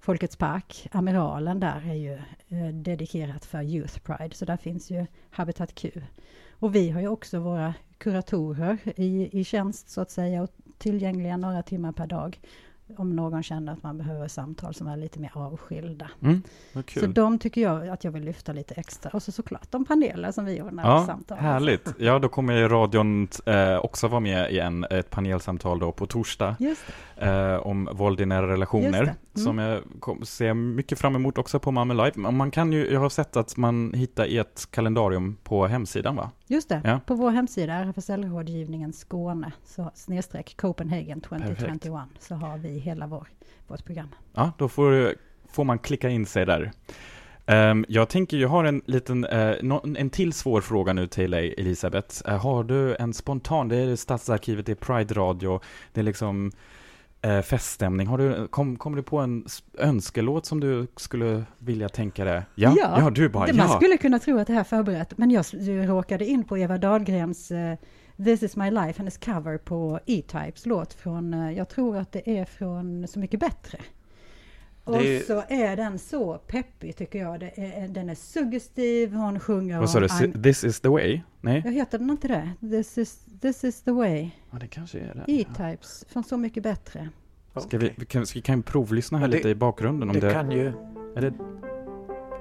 [0.00, 0.88] Folkets Park.
[0.92, 2.12] Amiralen där är ju
[2.48, 5.90] eh, dedikerat för Youth Pride, så där finns ju Habitat Q.
[6.58, 11.36] Och vi har ju också våra kuratorer i, i tjänst så att säga och tillgängliga
[11.36, 12.40] några timmar per dag
[12.96, 16.10] om någon känner att man behöver samtal som är lite mer avskilda.
[16.22, 16.42] Mm,
[17.00, 19.10] Så de tycker jag att jag vill lyfta lite extra.
[19.14, 21.38] Och så såklart de paneler som vi ordnar Ja, samtal.
[21.38, 21.94] härligt.
[21.98, 26.06] Ja, då kommer ju radion eh, också vara med i en, ett panelsamtal då på
[26.06, 26.56] torsdag
[27.16, 29.02] eh, om våld i nära relationer.
[29.02, 29.14] Mm.
[29.34, 32.30] Som jag kom, ser mycket fram emot också på Malmö Live.
[32.30, 36.30] Man kan ju, jag har sett att man hittar i ett kalendarium på hemsidan va?
[36.46, 36.80] Just det.
[36.84, 37.00] Ja.
[37.06, 43.26] På vår hemsida, RFSL-rådgivningen Skåne, så snedstreck Copenhagen 2021, så har vi hela vår,
[43.66, 44.08] vårt program.
[44.34, 45.14] Ja, då får,
[45.52, 46.72] får man klicka in sig där.
[47.46, 51.30] Ehm, jag tänker, jag har en liten, eh, nå- en till svår fråga nu till
[51.30, 52.28] dig Elisabeth.
[52.28, 55.60] Eh, har du en spontan, det är Stadsarkivet, det är Pride Radio,
[55.92, 56.52] det är liksom
[57.22, 58.06] eh, feststämning.
[58.06, 59.46] Har du, kom, kommer du på en
[59.78, 62.42] önskelåt som du skulle vilja tänka dig?
[62.54, 63.66] Ja, ja, du bara det, ja.
[63.66, 65.44] Man skulle kunna tro att det här är förberett, men jag
[65.88, 67.78] råkade in på Eva Dahlgrens eh,
[68.24, 72.38] This is my life, hennes cover på E-Types låt från, eh, jag tror att det
[72.38, 73.78] är från Så mycket bättre.
[74.84, 77.40] Och ju- så är den så peppig tycker jag.
[77.40, 81.20] Det är, den är suggestiv, hon sjunger Vad sa du, This is the way?
[81.40, 81.62] Nej?
[81.64, 82.50] Jag heter den inte det?
[82.70, 84.30] This is, this is the way.
[84.50, 85.32] Ja, det kanske är det.
[85.32, 87.08] E-Types, från Så mycket bättre.
[87.56, 90.20] Ska vi, vi kan, vi kan provlyssna här Ja, det- lite i bakgrunden om Det
[90.26, 90.66] det, kan ju...
[91.16, 91.32] är det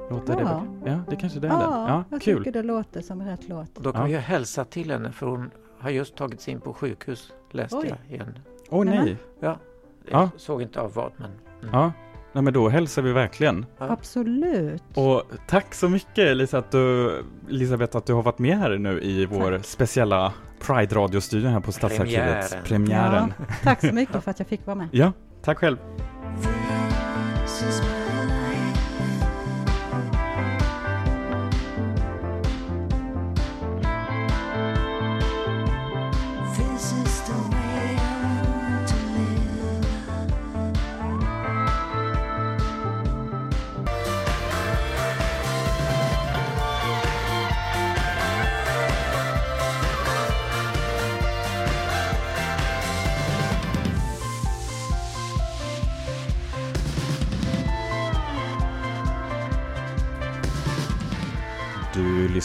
[0.10, 0.66] Låter Ja.
[0.84, 0.90] det?
[0.92, 1.64] Ja, det kanske det är Ja, det.
[1.66, 2.38] Ja, jag kul.
[2.38, 3.76] tycker det låter som rätt låt.
[3.76, 4.08] Då kan Ja.
[4.08, 7.86] vi ju hälsa till henne för hon har just tagits in på sjukhus, läste Oj.
[7.90, 8.40] jag igen.
[8.70, 9.06] Åh Nämen.
[9.06, 9.18] nej.
[9.40, 9.58] Ja,
[10.06, 10.30] jag Ja.
[10.38, 11.32] såg inte av vad men...
[11.62, 11.70] Mm.
[11.74, 11.92] Ja,
[12.34, 13.66] nej men då hälsar vi verkligen.
[13.78, 13.90] Ja.
[13.90, 14.84] Absolut.
[14.96, 17.12] Och tack så mycket Lisa att du,
[17.50, 21.72] Elisabeth att du har varit med här nu i vår speciella Pride radiostudion här på
[21.72, 22.50] Stadsarkivet.
[22.64, 22.64] Premiären.
[22.66, 23.34] Premiären.
[23.38, 24.88] Ja, tack så mycket för att jag fick vara med.
[24.92, 25.12] Ja,
[25.42, 25.78] tack själv.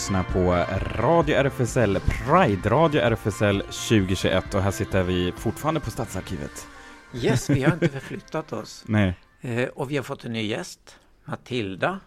[0.00, 0.52] Lyssnar på
[1.02, 6.66] Radio RFSL, Pride Radio RFSL 2021 och här sitter vi fortfarande på Stadsarkivet.
[7.14, 8.84] Yes, vi har inte förflyttat oss.
[8.86, 12.00] Nej, Eh, och vi har fått en ny gäst, Matilda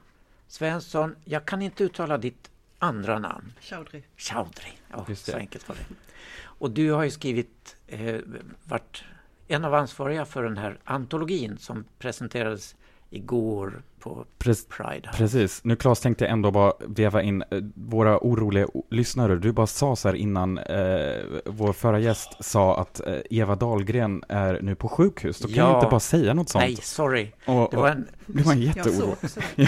[0.48, 1.16] Svensson.
[1.26, 3.54] Jag kan inte uttala ditt andra namn.
[3.62, 4.04] Chaudhry.
[4.18, 4.72] Chaudhry.
[4.92, 5.38] Ja, Just så det.
[5.38, 5.96] enkelt var det.
[6.44, 8.16] Och du har ju skrivit, eh,
[8.64, 9.04] varit
[9.48, 12.76] en av ansvariga för den här antologin som presenterades
[13.10, 15.10] igår på Prec- Pride.
[15.16, 15.64] precis.
[15.64, 19.36] Nu Claes tänkte jag ändå bara veva in eh, våra oroliga lyssnare.
[19.36, 24.24] Du bara sa så här innan eh, vår förra gäst sa att eh, Eva Dahlgren
[24.30, 25.40] är nu på sjukhus.
[25.40, 25.70] Då kan Ja.
[25.70, 26.64] jag inte bara säga något sånt.
[26.64, 27.32] Nej, sorry.
[27.46, 29.16] Och, Det var en, det var en jätteoro.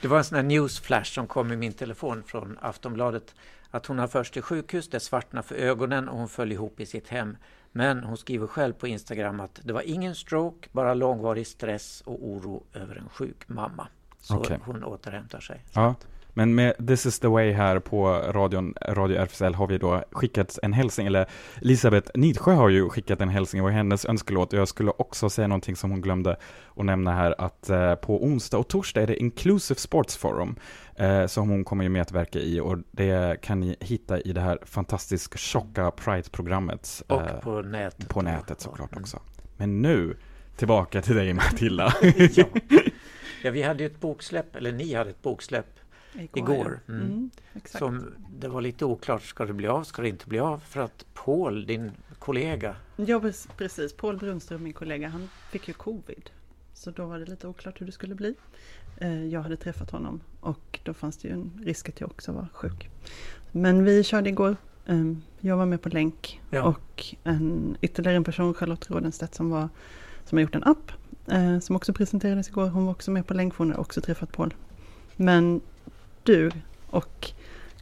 [0.00, 0.08] det.
[0.08, 3.34] Var en sån här newsflash som kom i min telefon från Aftonbladet.
[3.70, 6.86] Att hon har först till sjukhus, det svartnade för ögonen och hon föll ihop i
[6.86, 7.36] sitt hem.
[7.72, 12.26] Men hon skriver själv på Instagram att det var ingen stroke, bara långvarig stress och
[12.26, 13.88] oro över en sjuk mamma.
[14.20, 14.58] Så Okej.
[14.64, 15.64] hon återhämtar sig.
[15.72, 15.94] Ja,
[16.34, 20.58] men med This is the way här på radion, Radio RFSL har vi då skickat
[20.62, 21.26] en hälsning, eller
[21.62, 24.52] Elisabeth Nidsjö har ju skickat en hälsning och hennes önskelåt.
[24.52, 26.36] Och jag skulle också säga någonting som hon glömde
[26.76, 30.56] att nämna här, att eh, på onsdag och torsdag är det Inclusive Sports Forum
[30.96, 34.58] eh, som hon kommer ju medverka i och det kan ni hitta i det här
[34.62, 37.02] fantastiskt tjocka Pride-programmet.
[37.08, 38.08] Och eh, på nätet.
[38.08, 39.20] på nätet såklart också.
[39.56, 40.16] Men nu,
[40.56, 41.94] tillbaka till dig Matilda.
[42.34, 42.44] ja.
[43.42, 45.81] ja, vi hade ju ett boksläpp, eller ni hade ett boksläpp
[46.34, 46.92] Igår, ja.
[46.92, 47.06] mm.
[47.06, 47.30] Mm,
[47.64, 50.58] som det var lite oklart, ska det bli av, ska det inte bli av?
[50.58, 53.20] För att Paul, din kollega, Ja,
[53.56, 53.92] precis.
[53.96, 56.30] Paul Brunström, min kollega, han fick ju covid.
[56.74, 58.34] Så då var det lite oklart hur det skulle bli.
[58.98, 62.32] Eh, Jag hade träffat honom och då fanns det ju en risk att jag också
[62.32, 62.90] var sjuk.
[63.52, 64.56] Men vi körde igår.
[64.86, 66.62] Eh, Jag var med på länk Ja.
[66.62, 69.68] och en, ytterligare en person, Charlotte Rådenstedt, som, var,
[70.24, 70.92] som har gjort en app.
[71.26, 72.68] eh, Som också presenterades igår.
[72.68, 74.54] Hon var också med på länk, för hon har också träffat Paul.
[75.16, 75.60] Men
[76.22, 76.50] du
[76.86, 77.30] och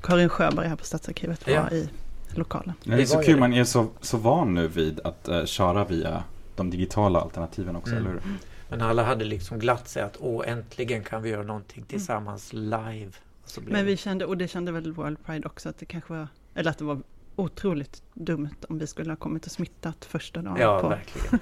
[0.02, 1.70] Karin Sjöberg här på Stadsarkivet var Ja.
[1.70, 1.88] i
[2.34, 2.74] lokalen.
[2.84, 6.24] Det är så kul, man är så, så van nu vid att eh, köra via
[6.56, 8.02] de digitala alternativen också, Mm.
[8.06, 8.22] eller hur?
[8.68, 13.10] men alla hade liksom glatt sig att åh, äntligen kan vi göra någonting tillsammans live.
[13.44, 15.78] Och så blev Men det- vi kände, och det kände väl World Pride också, att
[15.78, 17.00] det kanske var, eller att det var
[17.36, 20.88] otroligt dumt om vi skulle ha kommit och smittat första dagen Ja, på.
[20.88, 21.38] verkligen.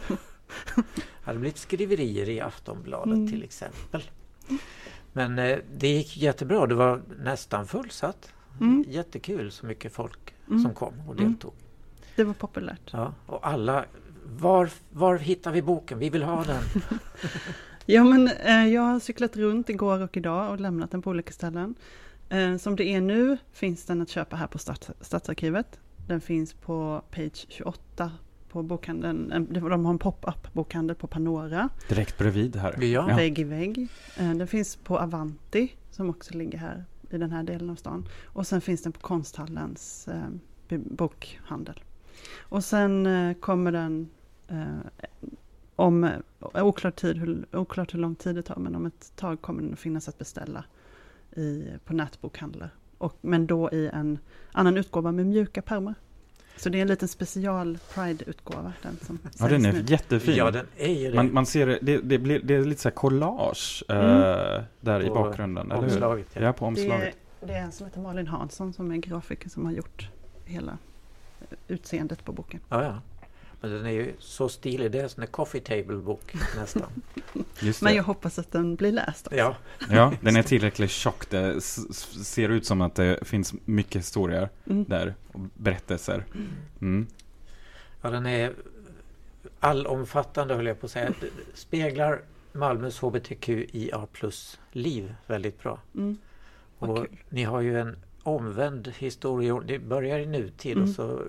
[0.77, 0.83] Det
[1.23, 3.31] hade blivit skriverier i Aftonbladet Mm.
[3.31, 4.03] till exempel.
[5.19, 6.67] Men eh, det gick jättebra.
[6.67, 8.33] Det var nästan fullsatt.
[8.61, 8.85] Mm.
[8.89, 10.63] Jättekul så mycket folk Mm.
[10.63, 11.25] som kom och Mm.
[11.33, 11.53] deltog.
[12.17, 12.91] Det var populärt.
[12.93, 13.85] Ja, och alla,
[14.25, 15.99] var, var hittar vi boken?
[15.99, 16.63] Vi vill ha den.
[17.87, 21.33] Ja men eh, jag har cyklat runt igår och idag och lämnat den på olika
[21.33, 21.75] ställen.
[22.29, 25.81] Eh, som det är nu finns den att köpa här på Stads, Stadsarkivet.
[26.07, 28.13] Den finns på page 28
[28.49, 29.47] på bokhandeln.
[29.51, 31.69] De har en pop-up bokhandel på Panora.
[31.89, 32.83] Direkt bredvid här.
[32.85, 33.07] Ja.
[33.07, 33.89] vägg i vägg.
[34.17, 38.09] Eh, Den finns på Avanti som också ligger här i den här delen av stan.
[38.27, 41.81] Och sen finns den på Konsthallens eh, bokhandel.
[42.39, 44.09] Och sen eh, kommer den
[44.49, 44.65] eh,
[45.77, 46.11] om,
[46.55, 49.73] oklart, tid, hur, oklart hur lång tid det tar, men om ett tag kommer den
[49.73, 50.65] att finnas att beställa
[51.37, 52.71] i, på nätbokhandlar.
[52.99, 54.19] Och, men då i en
[54.53, 55.95] annan utgåva med mjuka pärmar.
[56.59, 58.73] Så det är en liten special Pride-utgåva.
[58.83, 59.85] Den som Ja, den är nu.
[59.87, 60.35] jättefin.
[60.37, 61.14] Ja, den är ju det.
[61.16, 64.62] man, man ser det, det, det, blir, det är lite så här collage eh, Mm.
[64.81, 65.88] där i På bakgrunden, eller hur?
[65.92, 66.40] omslaget, ja.
[66.42, 67.16] Ja, på Det omslaget.
[67.40, 70.09] är, det är en som heter Malin Hansson som är grafiker som har gjort
[70.44, 70.79] hela
[71.40, 72.61] eh, utseendet på boken.
[72.68, 73.01] Ja, ja.
[73.61, 74.90] Men den är ju så stilig.
[74.92, 77.03] Det är en sån där coffee table-bok nästan.
[77.61, 79.37] Just Men jag hoppas att den blir läst också.
[79.38, 79.57] Ja,
[79.90, 81.31] Ja, den är tillräckligt tjock.
[81.31, 84.85] Det ser ut som att det finns mycket historier Mm.
[84.88, 86.25] där, och berättelser.
[86.81, 87.07] Mm.
[88.03, 88.53] ja den är
[89.61, 91.12] allomfattande höll jag på att säga.
[91.55, 92.21] Speglar
[92.53, 95.81] Malmös HBTQIA plus-liv väldigt bra.
[95.94, 96.18] Mm.
[96.79, 99.61] Och ni har ju en omvänd historia.
[99.67, 100.89] Det börjar i nutid Mm.
[100.89, 101.23] och så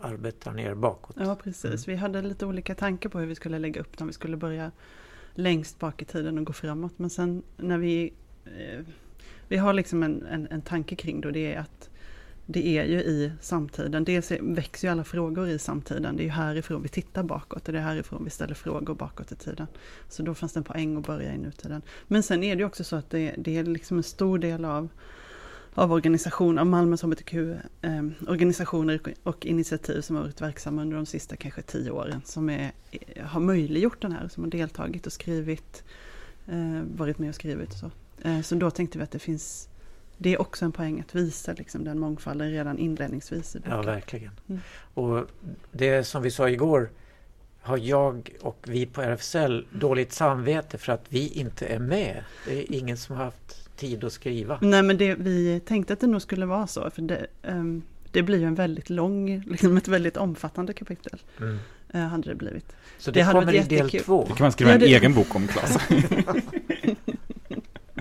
[0.00, 1.16] arbetar ni er bakåt.
[1.18, 1.88] Ja, precis.
[1.88, 4.06] Vi hade lite olika tankar på hur vi skulle lägga upp den.
[4.06, 4.70] Vi skulle börja
[5.34, 6.92] längst bak i tiden och gå framåt.
[6.96, 8.12] Men sen när vi...
[8.44, 8.84] Eh,
[9.48, 11.90] vi har liksom en, en, en tanke kring det och det är att
[12.46, 14.04] det är ju i samtiden.
[14.04, 16.16] Dels växer ju alla frågor i samtiden.
[16.16, 19.32] Det är ju härifrån vi tittar bakåt och det är härifrån vi ställer frågor bakåt
[19.32, 19.66] i tiden.
[20.08, 21.82] Så då fanns det en poäng att börja i nutiden.
[22.06, 24.88] Men sen är det också så att det, det är liksom en stor del av
[25.74, 31.62] av organisationer, av Malmös hbtq-organisationer och, initiativ som har varit verksamma under de sista kanske
[31.62, 32.72] tio åren som är,
[33.22, 35.84] har möjliggjort den här, som har deltagit och skrivit,
[36.46, 37.90] eh, varit med och skrivit och så.
[38.22, 39.68] Eh, så då tänkte vi att det finns,
[40.18, 43.72] det är också en poäng att visa liksom, den mångfalden redan inledningsvis i boken.
[43.76, 44.32] Ja, verkligen.
[44.48, 44.60] Mm.
[44.94, 45.26] Och
[45.72, 46.90] det som vi sa igår
[47.62, 52.24] har jag och vi på RFSL dåligt samvete för att vi inte är med.
[52.46, 54.58] Det är ingen som har haft tid att skriva.
[54.62, 58.22] Nej men det, vi tänkte att det nog skulle vara så, för det, ehm, det
[58.22, 61.18] blir ju en väldigt lång, liksom ett väldigt omfattande kapitel.
[61.40, 61.58] Mm.
[61.94, 62.72] eh, hade det blivit.
[62.98, 64.00] Så Det det, hade kommer i varit del jättekul.
[64.04, 64.24] två.
[64.28, 65.78] Det kan man skriva Ja, en egen bok om, Klas.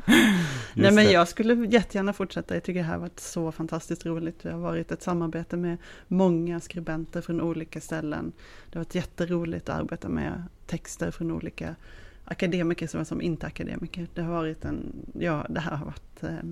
[0.74, 2.54] Nej men jag skulle jättegärna fortsätta.
[2.54, 4.40] Jag tycker det här har varit så fantastiskt roligt.
[4.44, 8.32] Det har varit ett samarbete med många skribenter från olika ställen.
[8.70, 11.76] Det har varit jätteroligt att arbeta med texter från olika
[12.26, 14.08] akademiker såväl som inte akademiker.
[14.14, 16.50] Det har varit en, ja det här har varit eh,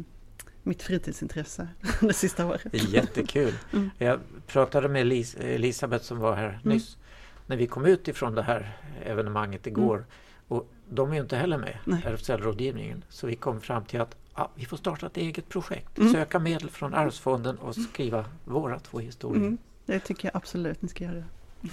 [0.63, 1.67] mitt fritidsintresse
[2.01, 2.91] det sista året.
[2.93, 3.53] Jättekul.
[3.73, 3.89] Mm.
[3.97, 6.97] Jag pratade med Elis Elisabeth som var här nyss.
[7.47, 10.05] När vi kom ut ifrån det här evenemanget igår.
[10.47, 11.77] Och de är ju inte heller med.
[12.05, 13.03] RFSL-rådgivningen.
[13.09, 15.97] Så vi kom fram till att ja, vi får starta ett eget projekt.
[15.97, 16.13] Mm.
[16.13, 19.41] Söka medel från Arvsfonden och skriva våra två historier.
[19.41, 19.57] Mm.
[19.85, 21.23] Det tycker jag absolut ni ska göra.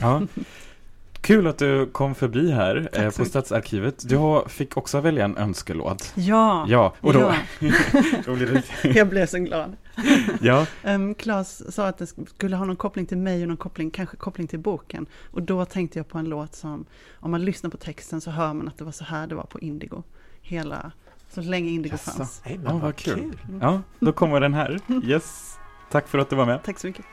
[0.00, 0.22] Ja.
[1.20, 3.24] Kul att du kom förbi här eh, på.
[3.24, 4.08] Stadsarkivet.
[4.08, 6.12] Du fick också välja en önskelåt.
[6.14, 7.20] Ja, Ja, och då?
[7.20, 7.34] Ja.
[8.26, 8.46] då blir
[8.82, 8.88] det...
[8.88, 9.76] jag blev så glad.
[10.40, 13.90] Ja, Um, Claes sa att det skulle ha någon koppling till mig och någon koppling,
[13.90, 15.06] kanske koppling till boken.
[15.30, 16.86] Och då tänkte jag på en låt som,
[17.20, 19.44] om man lyssnar på texten så hör man att det var så här det var
[19.44, 20.02] på Indigo.
[20.42, 20.92] Hela,
[21.28, 22.10] så länge Indigo Jaså.
[22.10, 22.42] fanns.
[22.44, 23.14] Nej, men vad vad kul.
[23.14, 23.58] kul!
[23.60, 24.80] ja, då kommer den här.
[25.04, 25.58] Yes.
[25.90, 26.62] Tack för att du var med.
[26.62, 27.04] Tack så mycket.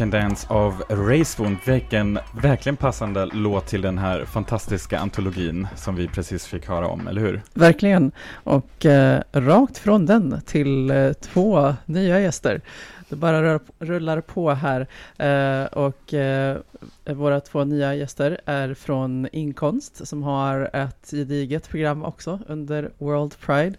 [0.00, 1.56] Can Dance av Racewound.
[1.66, 7.08] Vilken verkligen passande låt till den här fantastiska antologin som vi precis fick höra om,
[7.08, 7.42] eller hur?
[7.54, 8.12] Verkligen.
[8.32, 12.60] Och eh, rakt från den till eh, två nya gäster.
[13.08, 14.86] Det bara rör, rullar på här.
[15.18, 16.56] Eh, och eh,
[17.04, 23.34] våra två nya gäster är från Inkonst som har ett gediget program också under World
[23.40, 23.74] Pride.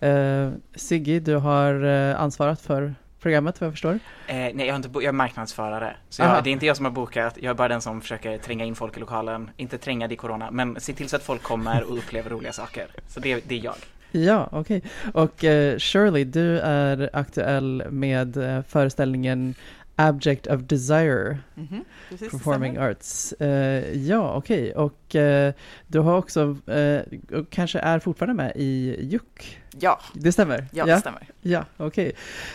[0.00, 2.94] Eh, Siggy, du har eh, ansvarat för
[3.26, 3.98] programmet vad jag förstår.
[4.26, 5.96] Eh, nej, jag, har inte jag är marknadsförare.
[6.08, 8.38] Så jag, det är inte jag som har bokat, jag är bara den som försöker
[8.38, 9.50] tränga in folk i lokalen.
[9.56, 12.52] Inte tränga det i corona, men se till så att folk kommer och upplever roliga
[12.52, 12.86] saker.
[13.08, 13.74] Så det, det är jag.
[14.10, 14.82] Ja, okej.
[15.14, 19.54] Och eh, Shirley, du är aktuell med eh, föreställningen
[19.98, 22.76] Abject of Desire, Mhm, precis, det Performing.
[22.78, 23.32] Arts.
[23.32, 24.74] Eh, ja, okej.
[24.74, 25.54] Och eh,
[25.86, 27.00] du har också, eh,
[27.38, 29.58] och kanske är fortfarande med i JUK.
[29.80, 30.66] Ja, Det stämmer?
[30.72, 31.26] ja, det stämmer.
[31.42, 32.12] Ja, okej.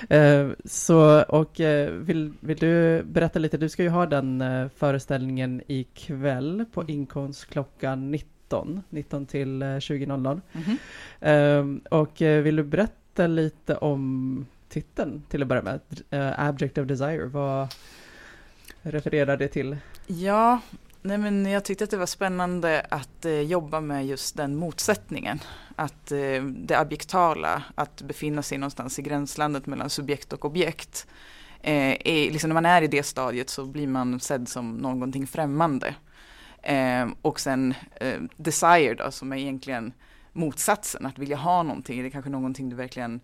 [0.09, 1.59] Eh, så, och
[1.91, 4.43] vill, vill du berätta lite, du ska ju ha den
[4.75, 10.41] föreställningen ikväll på Inkonst klockan 19, 19 till eh, 20.00.
[10.51, 10.77] Mhm.
[11.21, 15.79] Ehm, och vill du berätta lite om titeln till att börja med?
[16.13, 17.73] Uh, Abject of Desire, vad
[18.81, 19.77] refererar det till?
[20.07, 20.59] Ja,
[21.01, 25.39] nej men jag tyckte att det var spännande att eh, jobba med just den motsättningen.
[25.75, 31.07] Att eh, det abjektala, att befinna sig någonstans i gränslandet mellan subjekt och objekt.
[31.61, 35.27] Eh, är, liksom när man är i det stadiet så blir man sedd som någonting
[35.27, 35.95] främmande.
[36.63, 39.93] Eh, och sen eh, desire då, som är egentligen
[40.33, 43.21] motsatsen, att vilja ha någonting, det är kanske någonting du verkligen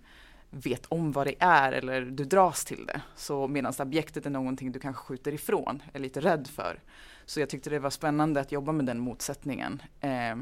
[0.50, 3.02] vet om vad det är eller du dras till det.
[3.16, 6.80] Så medan objektet är någonting du kanske skjuter ifrån, är lite rädd för.
[7.26, 9.82] Så jag tyckte det var spännande att jobba med den motsättningen.
[10.02, 10.36] Eh,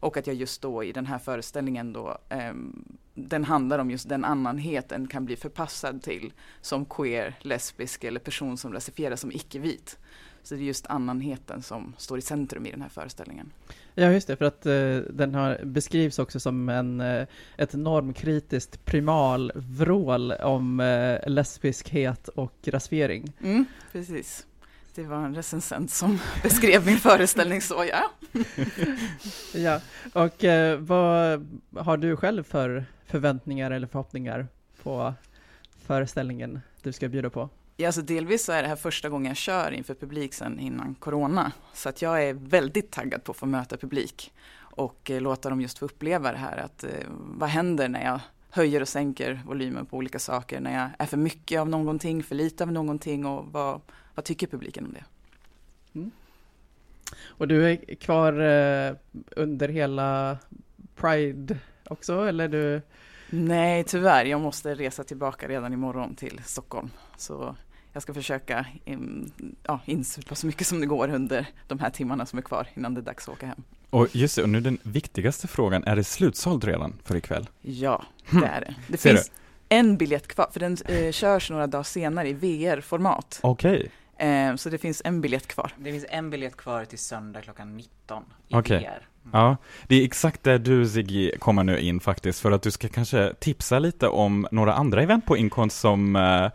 [0.00, 2.54] och att jag just då i den här föreställningen då, eh,
[3.14, 8.56] den handlar om just den annanheten kan bli förpassad till som queer, lesbisk eller person
[8.56, 9.98] som rasifieras som icke-vit.
[10.44, 13.52] Så det är just annanheten som står i centrum i den här föreställningen.
[13.94, 17.26] Ja, just det, för att eh, den har, beskrivs också som en, eh,
[17.56, 23.32] ett normkritiskt primalvrål om eh, lesbiskhet och rasifiering.
[23.42, 24.46] Mm, precis.
[24.94, 28.10] Det var en recensent som beskrev min föreställning så, ja.
[29.54, 29.80] Ja,
[30.12, 34.46] och eh, vad har du själv för förväntningar eller förhoppningar
[34.82, 35.14] på
[35.86, 37.48] föreställningen du ska bjuda på?
[37.76, 40.94] Ja, alltså delvis så är det här första gången jag kör inför publik sen innan
[40.94, 41.52] corona.
[41.72, 45.60] Så att jag är väldigt taggad på att få möta publik och eh, låta dem
[45.60, 46.56] just få uppleva det här.
[46.56, 50.60] Att, eh, vad händer när jag höjer och sänker volymen på olika saker?
[50.60, 53.80] När jag är för mycket av någonting, för lite av någonting och vad,
[54.14, 55.04] vad tycker publiken om det?
[55.94, 56.10] Mm.
[57.22, 58.96] Och du är kvar eh,
[59.36, 60.38] under hela
[60.96, 62.82] Pride också, eller du?
[63.30, 64.24] Nej, tyvärr.
[64.24, 66.90] Jag måste resa tillbaka redan imorgon till Stockholm.
[67.16, 67.56] Så
[67.92, 69.32] jag ska försöka in,
[69.62, 72.94] ja, insupa så mycket som det går under de här timmarna som är kvar innan
[72.94, 73.62] det är dags att åka hem.
[73.90, 77.48] Och just det, och nu den viktigaste frågan, är det slutsåld redan för ikväll?
[77.60, 78.74] Ja, det är det.
[78.88, 79.30] Det finns
[79.68, 83.38] en biljett kvar, för den eh, körs några dagar senare i VR-format.
[83.42, 85.72] Okej, Eh, så det finns en biljett kvar.
[85.78, 88.78] Det finns en biljett kvar till söndag klockan 19 i Okej.
[88.78, 89.08] VR.
[89.32, 89.56] Ja.
[89.88, 93.34] Det är exakt där du Ziggy kommer nu in faktiskt, för att du ska kanske
[93.40, 96.50] tipsa lite om några andra event på Inkonst som, eh,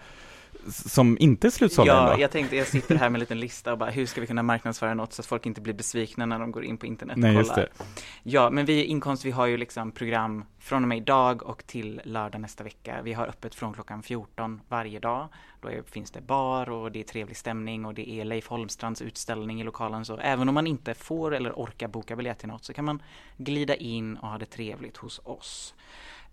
[0.71, 2.21] som inte är slutsålda Ja, ändå?
[2.21, 4.43] jag tänkte, jag sitter här med en liten lista och bara, hur ska vi kunna
[4.43, 7.19] marknadsföra något så att folk inte blir besvikna när de går in på internet och
[7.21, 7.39] Nej, kollar?
[7.39, 7.85] just det.
[8.23, 12.01] Ja, men vi inkomst, vi har ju liksom program från och med idag och till
[12.03, 13.01] lördag nästa vecka.
[13.03, 15.27] Vi har öppet från klockan 14 varje dag.
[15.61, 19.01] Då är, finns det bar och det är trevlig stämning och det är Leif Holmstrands
[19.01, 20.05] utställning i lokalen.
[20.05, 23.01] Så även om man inte får eller orkar boka biljett till något så kan man
[23.37, 25.73] glida in och ha det trevligt hos oss.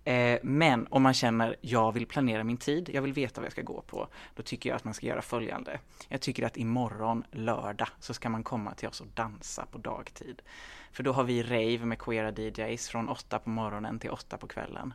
[0.07, 3.53] Eh, men om man känner, jag vill planera min tid, jag vill veta vad jag
[3.53, 5.79] ska gå på, då tycker jag att man ska göra följande.
[6.09, 10.43] Jag tycker att imorgon, lördag, så ska man komma till oss och dansa på dagtid.
[10.93, 14.47] För då har vi rave med queera DJs från åtta på morgonen till åtta på
[14.47, 14.95] kvällen.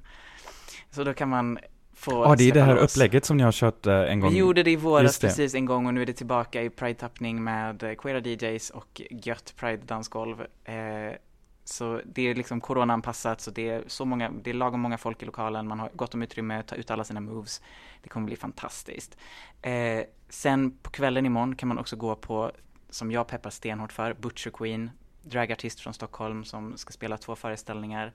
[0.92, 1.60] Så då kan man
[1.94, 2.96] få Ja, det är det här loss.
[2.96, 4.32] upplägget som ni har kört eh, en gång.
[4.32, 7.44] Vi gjorde det i våras precis en gång och nu är det tillbaka i Pride-tappning
[7.44, 10.42] med eh, queera DJs och gött Pride-dansgolv.
[10.64, 11.16] Eh,
[11.64, 15.24] så det är liksom coronaanpassat så det är så många, det är lagom många folk
[15.24, 17.62] i lokalen, man har gott om utrymme att ta ut alla sina moves.
[18.04, 19.18] Det kommer bli fantastiskt.
[19.62, 22.52] Eh, sen på kvällen imorgon kan man också gå på,
[22.90, 24.92] som jag peppar stenhårt för, Butcher Queen,
[25.22, 28.14] dragartist från Stockholm som ska spela två föreställningar.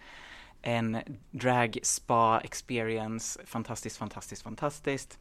[0.63, 0.99] En
[1.31, 5.19] drag spa experience, fantastiskt, fantastiskt, fantastiskt.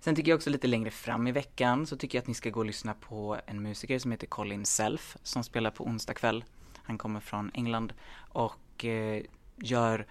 [0.00, 2.50] Sen tycker jag också lite längre fram i veckan så tycker jag att ni ska
[2.50, 6.44] gå och lyssna på en musiker som heter Colin Self som spelar på onsdag kväll.
[6.84, 9.22] Han kommer från England och eh,
[9.56, 10.06] gör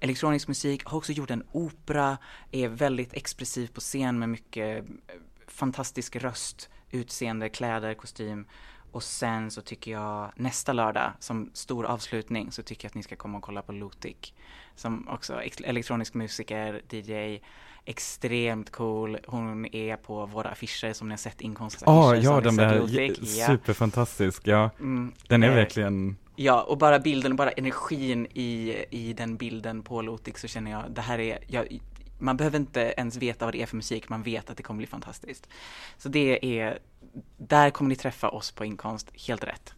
[0.00, 2.18] elektronisk musik, har också gjort en opera,
[2.50, 5.14] är väldigt expressiv på scen med mycket eh,
[5.46, 8.46] fantastisk röst, utseende, kläder, kostym.
[8.92, 13.02] Och sen så tycker jag nästa lördag som stor avslutning så tycker jag att ni
[13.02, 14.34] ska komma och kolla på Lutik.
[14.74, 17.40] Som också elektronisk musiker, DJ,
[17.88, 19.18] extremt cool.
[19.26, 22.14] Hon är på våra affischer som ni har sett inkomstaffischer.
[22.14, 24.70] Ja, som ja, den där superfantastisk, ja.
[24.78, 29.82] Mm, Den är eh, verkligen, Ja, och bara bilden, bara energin i, i den bilden
[29.82, 31.78] på Lotik så känner jag, det här är, jag,
[32.18, 34.78] man behöver inte ens veta vad det är för musik, man vet att det kommer
[34.78, 35.48] bli fantastiskt.
[35.98, 36.78] Så det är,
[37.36, 39.74] där kommer ni träffa oss på inkomst, helt rätt.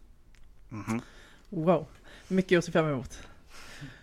[0.69, 1.01] Mhm.
[1.49, 1.85] Wow,
[2.27, 3.19] mycket att se fram emot.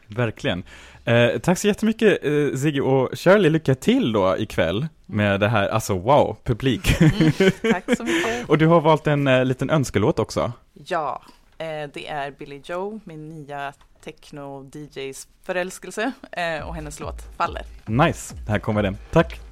[0.09, 0.63] Verkligen.
[1.05, 5.69] Eh, tack så jättemycket eh, Ziggy och Shirley, lycka till då ikväll med det här,
[5.69, 6.99] alltså wow, publik.
[7.73, 8.49] Tack så mycket.
[8.49, 10.53] och du har valt en eh, liten önskelåt också.
[10.87, 11.23] Ja,
[11.59, 13.73] eh, det är Billy Joe, min nya
[14.05, 17.63] techno-DJs förälskelse eh, och hennes låt Faller.
[17.87, 18.97] Nice, här kommer den.
[19.11, 19.48] Tack.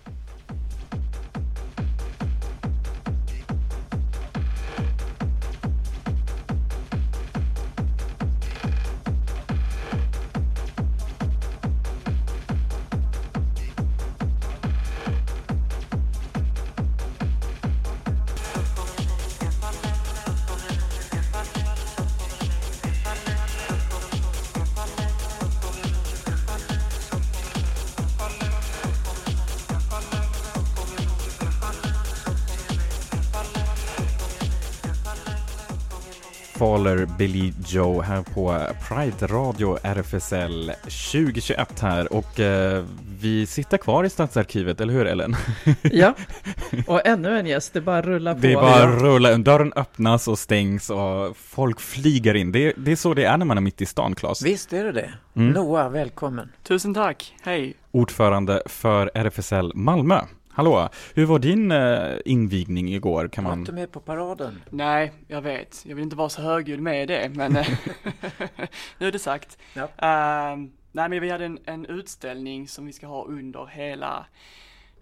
[36.59, 42.85] Faller Billy Joe här på Pride Radio RFSL 2021 här och eh,
[43.21, 45.37] vi sitter kvar i Stadsarkivet, eller hur Ellen?
[45.83, 46.15] Ja,
[46.87, 48.41] och ännu en gäst, det bara rullar på.
[48.41, 52.53] Det är bara rulla, dörren öppnas och stängs och folk flyger in.
[52.53, 54.43] Det, det är så det är när man är mitt i stan, Claes.
[54.43, 55.13] Visst är det det.
[55.37, 55.53] Mm.
[55.53, 56.49] Noah, välkommen.
[56.63, 57.75] Tusen tack, hej.
[57.91, 60.21] Ordförande för RFSL Malmö.
[60.57, 63.29] Hallå, hur var din eh, invigning igår?
[63.29, 63.59] Kan Var man...
[63.59, 64.63] inte med på paraden?
[64.71, 65.87] Nej, jag vet.
[65.87, 67.69] Jag vill inte vara så högljudd med det, men eh,
[68.99, 69.59] nu är det sagt.
[69.75, 69.89] Ja.
[69.99, 74.27] Ehm, nej, men vi hade en, en utställning som vi ska ha under hela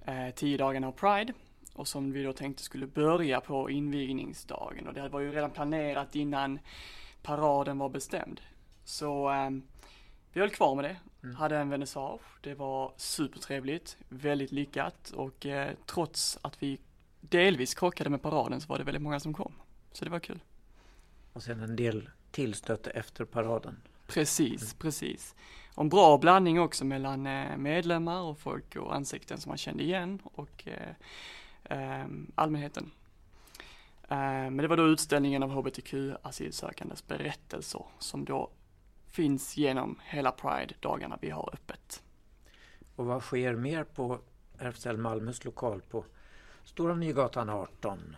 [0.09, 1.33] uh, tio dagarna av Pride
[1.75, 6.15] och som vi då tänkte skulle börja på invigningsdagen och det var ju redan planerat
[6.15, 6.59] innan
[7.23, 8.41] paraden var bestämd.
[8.85, 9.63] Så ehm,
[10.35, 11.37] vi höll kvar med det, Mm.
[11.37, 16.81] hade en vernissage, det var supertrevligt, väldigt lyckat och eh, trots att vi
[17.21, 19.53] delvis krockade med paraden så var det väldigt många som kom.
[19.93, 20.41] Så det var kul.
[21.33, 23.77] Och sen en del tillstötte efter paraden.
[24.07, 25.35] Precis, precis.
[25.75, 29.83] Och en bra blandning också mellan eh, medlemmar och folk och ansikten som man kände
[29.83, 32.91] igen och eh, eh, allmänheten.
[34.09, 38.51] Eh, men det var då utställningen av hbtq-asylsökandes berättelser som då
[39.15, 42.03] finns genom hela Pride-dagarna vi har öppet.
[42.97, 44.19] Och vad sker mer på
[44.59, 46.05] RFSL Malmös lokal på
[46.65, 48.17] Stora Nygatan 18?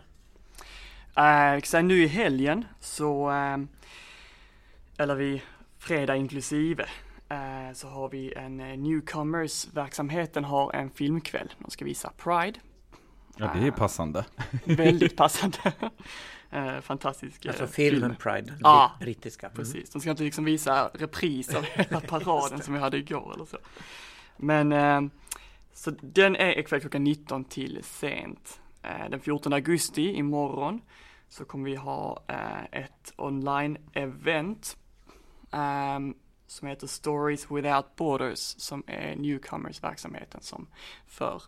[1.15, 3.57] Eh, nu i helgen så, eh,
[4.97, 5.41] eller vi
[5.77, 6.85] fredag inklusive,
[7.29, 11.53] eh, så har vi en eh, Newcomers-verksamheten har en filmkväll.
[11.59, 12.59] De ska visa Pride.
[13.37, 14.25] Ja, det är passande.
[14.63, 15.73] Väldigt passande.
[16.51, 18.15] Eh, fantastisk eh, Alltså filmen film.
[18.15, 19.47] Pride, den Ja, brit- brittiska.
[19.47, 19.55] Mm.
[19.55, 23.45] Precis, de ska inte liksom visa repris av hela paraden som vi hade igår eller
[23.45, 23.57] så.
[24.37, 25.01] Men eh,
[25.73, 28.61] Så den är ikväll klockan 19 till sent.
[28.83, 30.81] Eh, Den 14 augusti imorgon
[31.29, 34.77] så kommer vi ha eh, ett online-event
[35.51, 36.15] ehm,
[36.47, 40.67] som heter Stories Without Borders som är Newcomers-verksamheten som
[41.07, 41.41] för.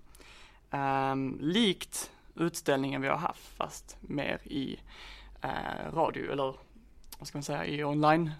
[0.71, 4.79] Ehm, likt utställningen vi har haft fast mer i
[5.41, 6.55] eh, radio eller
[7.19, 8.31] vad ska man säga i online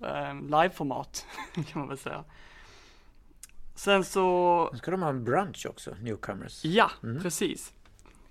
[0.00, 2.24] eh, liveformat kan man väl säga.
[3.74, 6.64] Sen så, Nu ska de ha en brunch också, Newcomers.
[6.64, 7.22] ja Mm.
[7.22, 7.72] precis.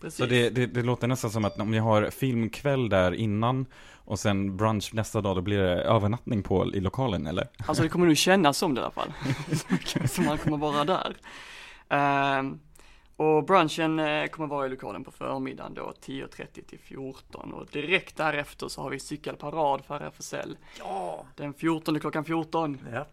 [0.01, 0.17] Precis.
[0.17, 3.65] Så det, det, det låter nästan som att om ni har filmkväll där innan
[4.05, 7.47] och sen brunch nästa dag, då blir det övernattning på i lokalen eller?
[7.65, 9.13] Alltså det kommer nog kännas som det i alla fall.
[10.09, 11.15] så man kommer vara där.
[11.89, 12.59] Ehm,
[13.21, 18.17] och brunchen eh, kommer vara i lokalen på förmiddagen då 10.30 till 14 och direkt
[18.17, 20.57] därefter så har vi cykelparad för RFSL.
[20.79, 21.25] Ja!
[21.35, 22.77] Den 14 klockan 14.
[22.93, 23.05] ja!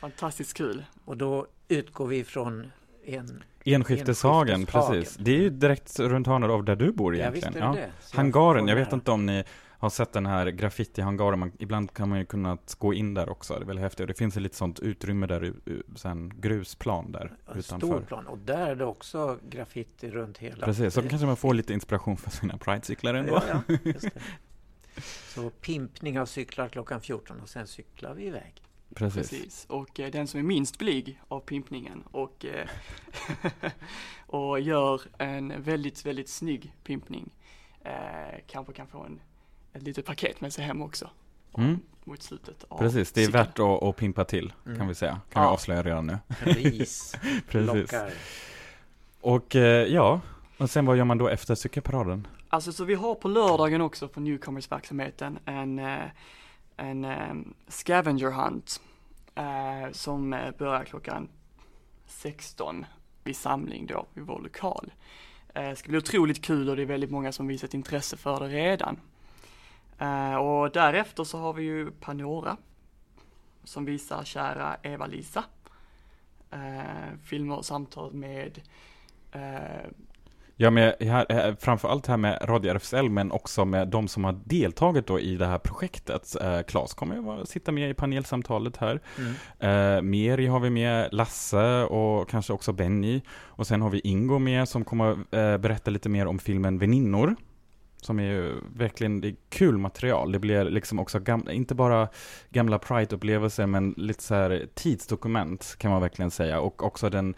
[0.00, 0.84] Fantastiskt kul.
[1.04, 2.72] Och då utgår vi från
[3.04, 3.42] en...
[3.64, 5.00] Enskifteshagen, Enskifteshagen.
[5.02, 5.16] precis.
[5.16, 7.68] Det är ju direkt runt hörnet av där du bor Ja, visst egentligen.
[7.68, 7.90] är det det.
[8.00, 9.44] Så jag Hangaren, jag vet inte om ni
[9.86, 13.54] har sett den här graffiti-hangaren, man, ibland kan man ju kunna gå in där också,
[13.54, 14.00] det är väldigt häftigt.
[14.00, 15.52] Och det finns ett litet sånt utrymme där,
[15.96, 17.86] sen grusplan där En utanför.
[17.86, 18.26] stor plan.
[18.26, 20.66] Och där är det också graffiti runt hela.
[20.66, 23.42] Precis, så då kanske man får lite inspiration för sina Pride-cyklar ändå.
[23.48, 24.20] Ja, ja, just det.
[25.34, 28.62] Så pimpning av cyklar klockan 14 och sen cyklar vi iväg.
[28.94, 29.30] Precis.
[29.30, 29.66] Precis.
[29.68, 32.68] Och eh, den som är minst blyg av pimpningen och, eh,
[34.26, 37.34] och gör en väldigt, väldigt snygg pimpning
[37.84, 39.20] eh, kanske kan få en,
[39.76, 41.10] ett litet paket med sig hem också.
[41.58, 41.80] Mm.
[42.04, 43.44] Mot slutet av Precis, det är cykeln.
[43.44, 44.78] värt att, att pimpa till, Mm.
[44.78, 45.20] kan vi säga.
[45.32, 45.52] Kan vi Ja.
[45.52, 46.18] avslöja redan nu.
[46.40, 47.14] Ris
[47.48, 47.74] Precis.
[47.92, 48.10] lockar.
[49.20, 50.20] Och eh, ja,
[50.58, 52.26] och sen vad gör man då efter cykelparaden?
[52.48, 55.98] Alltså så vi har på lördagen också på Newcomers-verksamheten en, eh,
[56.76, 57.34] en eh,
[57.68, 58.80] scavenger hunt
[59.92, 61.28] som börjar klockan
[62.06, 62.86] 16
[63.24, 64.92] vid samling då vid vår lokal.
[65.54, 68.48] Det ska bli otroligt kul och det är väldigt många som visat intresse för det
[68.48, 69.00] redan.
[69.98, 72.56] Eh, Och därefter så har vi ju Panora
[73.64, 75.44] som visar kära Eva-Lisa.
[76.50, 78.60] Eh, Filmer och samtal med
[79.32, 79.90] eh,
[80.58, 84.40] Ja, med, här, eh, framförallt här med Radio RFSL, men också med de som har
[84.44, 86.36] deltagit då i det här projektet.
[86.42, 89.00] Eh, Claes kommer ju vara- sitta med i panelsamtalet här.
[89.18, 89.32] Mm.
[89.96, 93.20] Eh, Meri har vi med, Lasse och kanske också Benny.
[93.30, 97.36] Och sen har vi Ingo med som kommer eh, berätta lite mer om filmen Väninnor.
[98.00, 100.32] Som är ju verkligen det är kul material.
[100.32, 102.08] Det blir liksom också gamla, inte bara
[102.50, 106.60] gamla Pride-upplevelser men lite så här tidsdokument kan man verkligen säga.
[106.60, 107.34] Och också den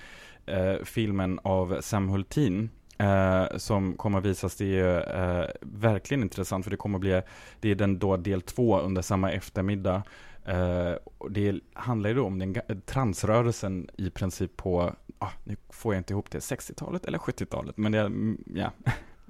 [0.46, 4.56] eh, filmen av Sam Hultin eh, som kommer visas.
[4.56, 7.22] Det är ju eh, verkligen intressant för det kommer bli,
[7.60, 10.02] det är den då del två under samma eftermiddag.
[10.44, 12.56] Eh, och det handlar ju då om den
[12.86, 17.92] transrörelsen i princip på, ah, nu får jag inte ihop det, 60-talet eller 70-talet, men
[17.92, 18.72] det, mm, ja,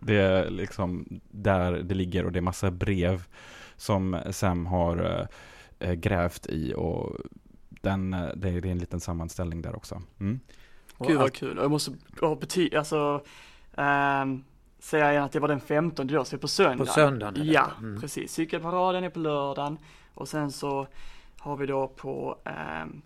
[0.00, 3.24] det är liksom där det ligger och det är massa brev
[3.76, 5.28] som Sam har
[5.78, 7.16] eh, eh, grävt i och
[7.68, 10.02] den, eh, det är en liten sammanställning där också.
[10.20, 10.40] Mm.
[10.98, 11.92] Gud vad kul, och jag måste
[12.76, 13.24] alltså,
[13.76, 14.44] ehm,
[14.78, 16.84] säga igen att det var den 15 då, så det är på söndag.
[16.84, 17.70] På söndagen är Ja.
[17.78, 18.00] Mm.
[18.00, 18.32] precis.
[18.32, 19.78] Cykelparaden är på lördagen
[20.14, 20.86] och sen så
[21.38, 23.02] har vi då på ehm,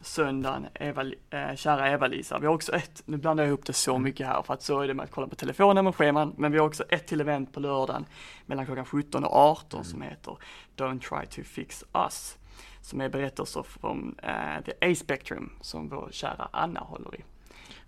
[0.00, 2.38] söndagen Eva, eh, kära Eva-Lisa.
[2.38, 4.80] Vi har också ett, nu blandar jag ihop det så mycket här för att så
[4.80, 7.20] är det med att kolla på telefonen med scheman, men vi har också ett till
[7.20, 8.06] event på lördagen
[8.46, 10.36] mellan klockan 17 och 18 som heter
[10.76, 12.38] Don't try to fix us.
[12.80, 17.24] Som är berättelser från eh, The A-Spectrum som vår kära Anna håller i.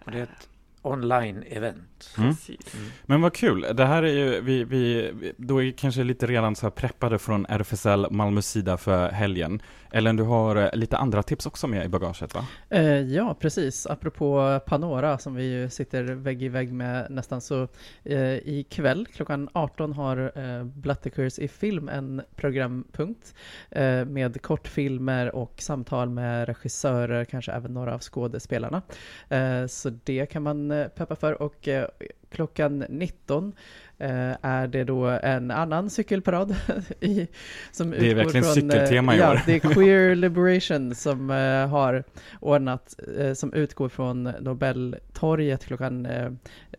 [0.04, 0.48] Och det är ett
[0.82, 2.16] online-event.
[2.18, 2.30] Mm.
[2.30, 2.76] Precis.
[3.06, 6.56] Men vad kul, det här är ju, vi, vi, då är vi kanske lite redan
[6.56, 9.62] så här preppade från RFSL Malmös sida för helgen.
[9.92, 12.46] Ellen, du har eh, lite andra tips också med i bagaget va?
[12.68, 13.86] Eh, ja, precis.
[13.86, 17.68] Apropå Panora som vi ju sitter vägg i vägg med nästan så
[18.04, 23.34] eh, ikväll klockan 18 har eh, Blatterkurs i film en programpunkt
[23.70, 28.82] eh, med kortfilmer och samtal med regissörer, kanske även några av skådespelarna.
[29.28, 31.86] Eh, så det kan man eh, peppa för och eh,
[32.30, 33.52] klockan 19
[33.98, 34.10] eh,
[34.42, 36.56] är det då en annan cykelparad
[37.00, 37.28] i,
[37.72, 39.34] som Det är verkligen från, cykeltema i eh, år.
[39.34, 42.04] Ja, det är Queer Liberation som eh, har
[42.40, 46.30] ordnat, eh, som utgår från Nobeltorget klockan eh,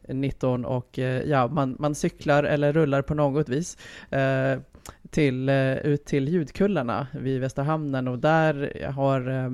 [0.08, 3.78] 19 och eh, ja, man, man cyklar eller rullar på något vis
[4.10, 4.60] eh,
[5.10, 9.50] till, eh, ut till ljudkullarna vid Västra hamnen och där har eh,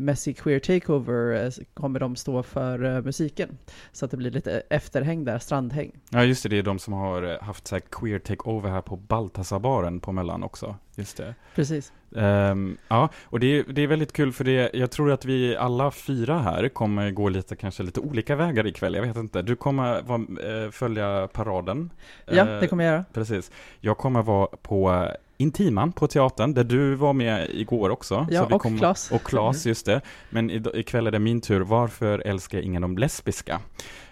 [0.00, 3.58] Messy Queer Takeover eh, kommer de stå för eh, musiken.
[3.92, 5.92] Så att det blir lite efterhäng där, strandhäng.
[6.10, 8.96] Ja, just det, det är de som har eh, haft så queer takeover här på
[8.96, 10.76] Baltasarbaren på Mellan också.
[10.96, 11.34] Just det.
[11.54, 11.92] Precis.
[12.16, 15.56] Ehm, ja, och det är, det är väldigt kul för det, jag tror att vi
[15.56, 19.42] alla fyra här kommer gå lite, kanske lite olika vägar ikväll, jag vet inte.
[19.42, 21.90] Du kommer vara, eh, följa paraden.
[22.26, 23.04] Ja, det kommer jag göra.
[23.12, 23.50] Precis.
[23.80, 25.08] Jag kommer vara på
[25.40, 28.26] Intiman på teatern, där du var med igår också.
[28.30, 29.10] Ja, vi och kommer- Claes.
[29.10, 30.00] Och Claes, just det.
[30.30, 31.60] Men ikväll är det min tur.
[31.60, 33.60] Varför älskar ingen de lesbiska?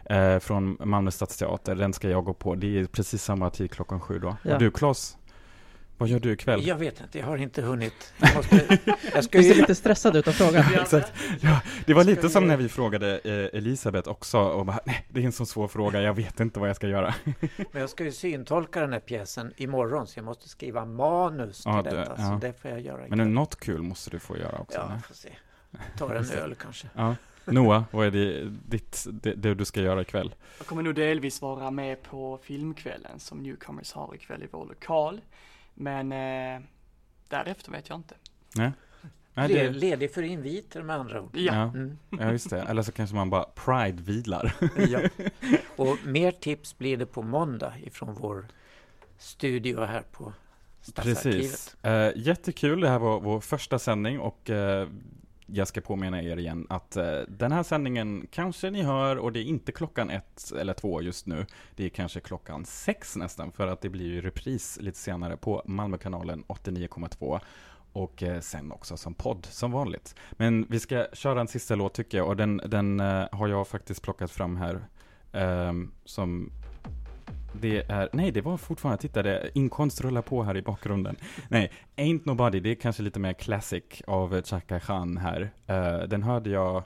[0.05, 2.55] Eh, från Malmö stadsteater, den ska jag gå på.
[2.55, 4.37] Det är precis samma tid klockan sju då.
[4.43, 4.53] Ja.
[4.55, 5.17] Och du Claes,
[5.99, 6.67] vad gör du ikväll?
[6.67, 8.13] Jag vet inte, jag har inte hunnit.
[8.19, 8.79] Jag, måste,
[9.15, 9.61] jag ska Du ser ju...
[9.61, 10.65] lite stressad ut av frågan.
[10.81, 11.13] Exakt.
[11.41, 14.81] Ja, det var Ska lite som vi- när vi frågade eh, Elisabeth också och bara,
[14.87, 17.15] nej, det är en så svår fråga, jag vet inte vad jag ska göra.
[17.73, 21.73] Men jag ska ju syntolka den här pjäsen imorgon, så jag måste skriva manus till
[21.75, 22.15] Ja, det- detta.
[22.19, 22.25] ja.
[22.41, 23.29] Så det får jag göra Men ikväll.
[23.29, 24.79] något kul måste du få göra också.
[24.79, 24.99] Ja, nej?
[25.09, 25.29] får se.
[25.99, 26.87] Tar en öl kanske.
[26.95, 27.15] Ja.
[27.45, 30.35] Noah, vad är det, ditt, det, det du ska göra ikväll?
[30.59, 35.21] Jag kommer nog delvis vara med på filmkvällen som Newcomers har ikväll i vår lokal.
[35.77, 36.61] Men eh,
[37.29, 38.15] därefter vet jag inte.
[38.55, 38.73] Nej?
[39.35, 41.37] Nej, det, Ledig för inviter med andra ord.
[41.37, 41.63] Ja.
[41.63, 41.99] Mm.
[42.11, 42.63] ja, just det.
[42.63, 44.55] Eller så kanske man bara pride-vilar.
[44.89, 45.01] Ja.
[45.77, 48.47] Och mer tips blir det på måndag ifrån vår
[49.19, 50.33] studio här på
[50.81, 51.43] Stadsarkivet.
[51.43, 51.85] Precis.
[51.85, 54.89] Eh, jättekul, det här var vår första sändning och eh,
[55.47, 59.41] jag ska påminna er igen att eh, den här sändningen kanske ni hör och det
[59.41, 61.47] är inte klockan ett eller två just nu.
[61.77, 65.63] Det är kanske klockan sex nästan för att det blir ju repris lite senare på
[65.67, 67.41] Malmökanalen 89,2
[67.93, 70.15] och eh, sen också som podd som vanligt.
[70.33, 73.69] Men vi ska köra en sista låt tycker jag och den, den eh, har jag
[73.69, 74.87] faktiskt plockat fram här
[75.33, 76.53] ehm, som
[77.61, 81.17] det är, nej det var fortfarande, titta det, inkomst rullar på här i bakgrunden.
[81.49, 85.51] Nej, Ain't Nobody, det är kanske lite mer classic av Chaka Khan här.
[85.71, 86.83] Uh, den hörde jag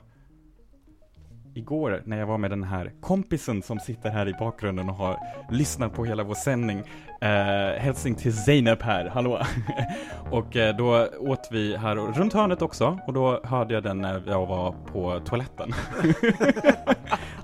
[1.53, 5.17] igår när jag var med den här kompisen som sitter här i bakgrunden och har
[5.49, 6.77] lyssnat på hela vår sändning.
[6.77, 9.41] Uh, hälsning till Zeynep här, hallå!
[10.31, 14.23] och eh, då åt vi här runt hörnet också och då hörde jag den när
[14.27, 15.73] jag var på toaletten.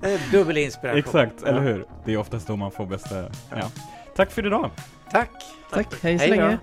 [0.02, 1.00] Det är dubbel inspiration.
[1.00, 1.86] Exakt, eller hur?
[2.06, 3.16] Det är oftast då man får bästa,
[3.50, 3.72] ja.
[4.16, 4.70] Tack för idag!
[5.12, 5.30] Tack!
[5.72, 6.44] Tack, hej så Hej då.
[6.46, 6.58] länge.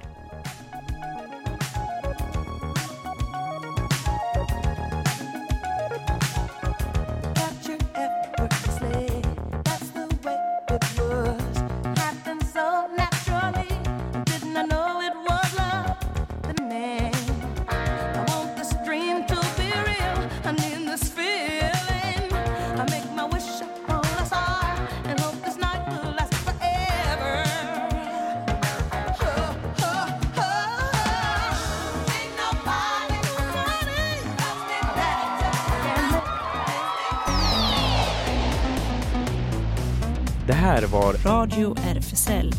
[41.55, 42.53] Radio RFSL.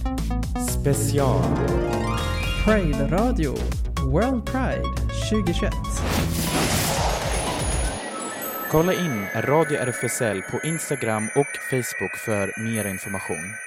[0.70, 1.42] special.
[2.66, 3.54] Pride Radio,
[4.06, 4.84] World Pride
[5.30, 5.74] 2021.
[8.72, 13.65] Kolla in Radio RFSL på Instagram och Facebook för mer information.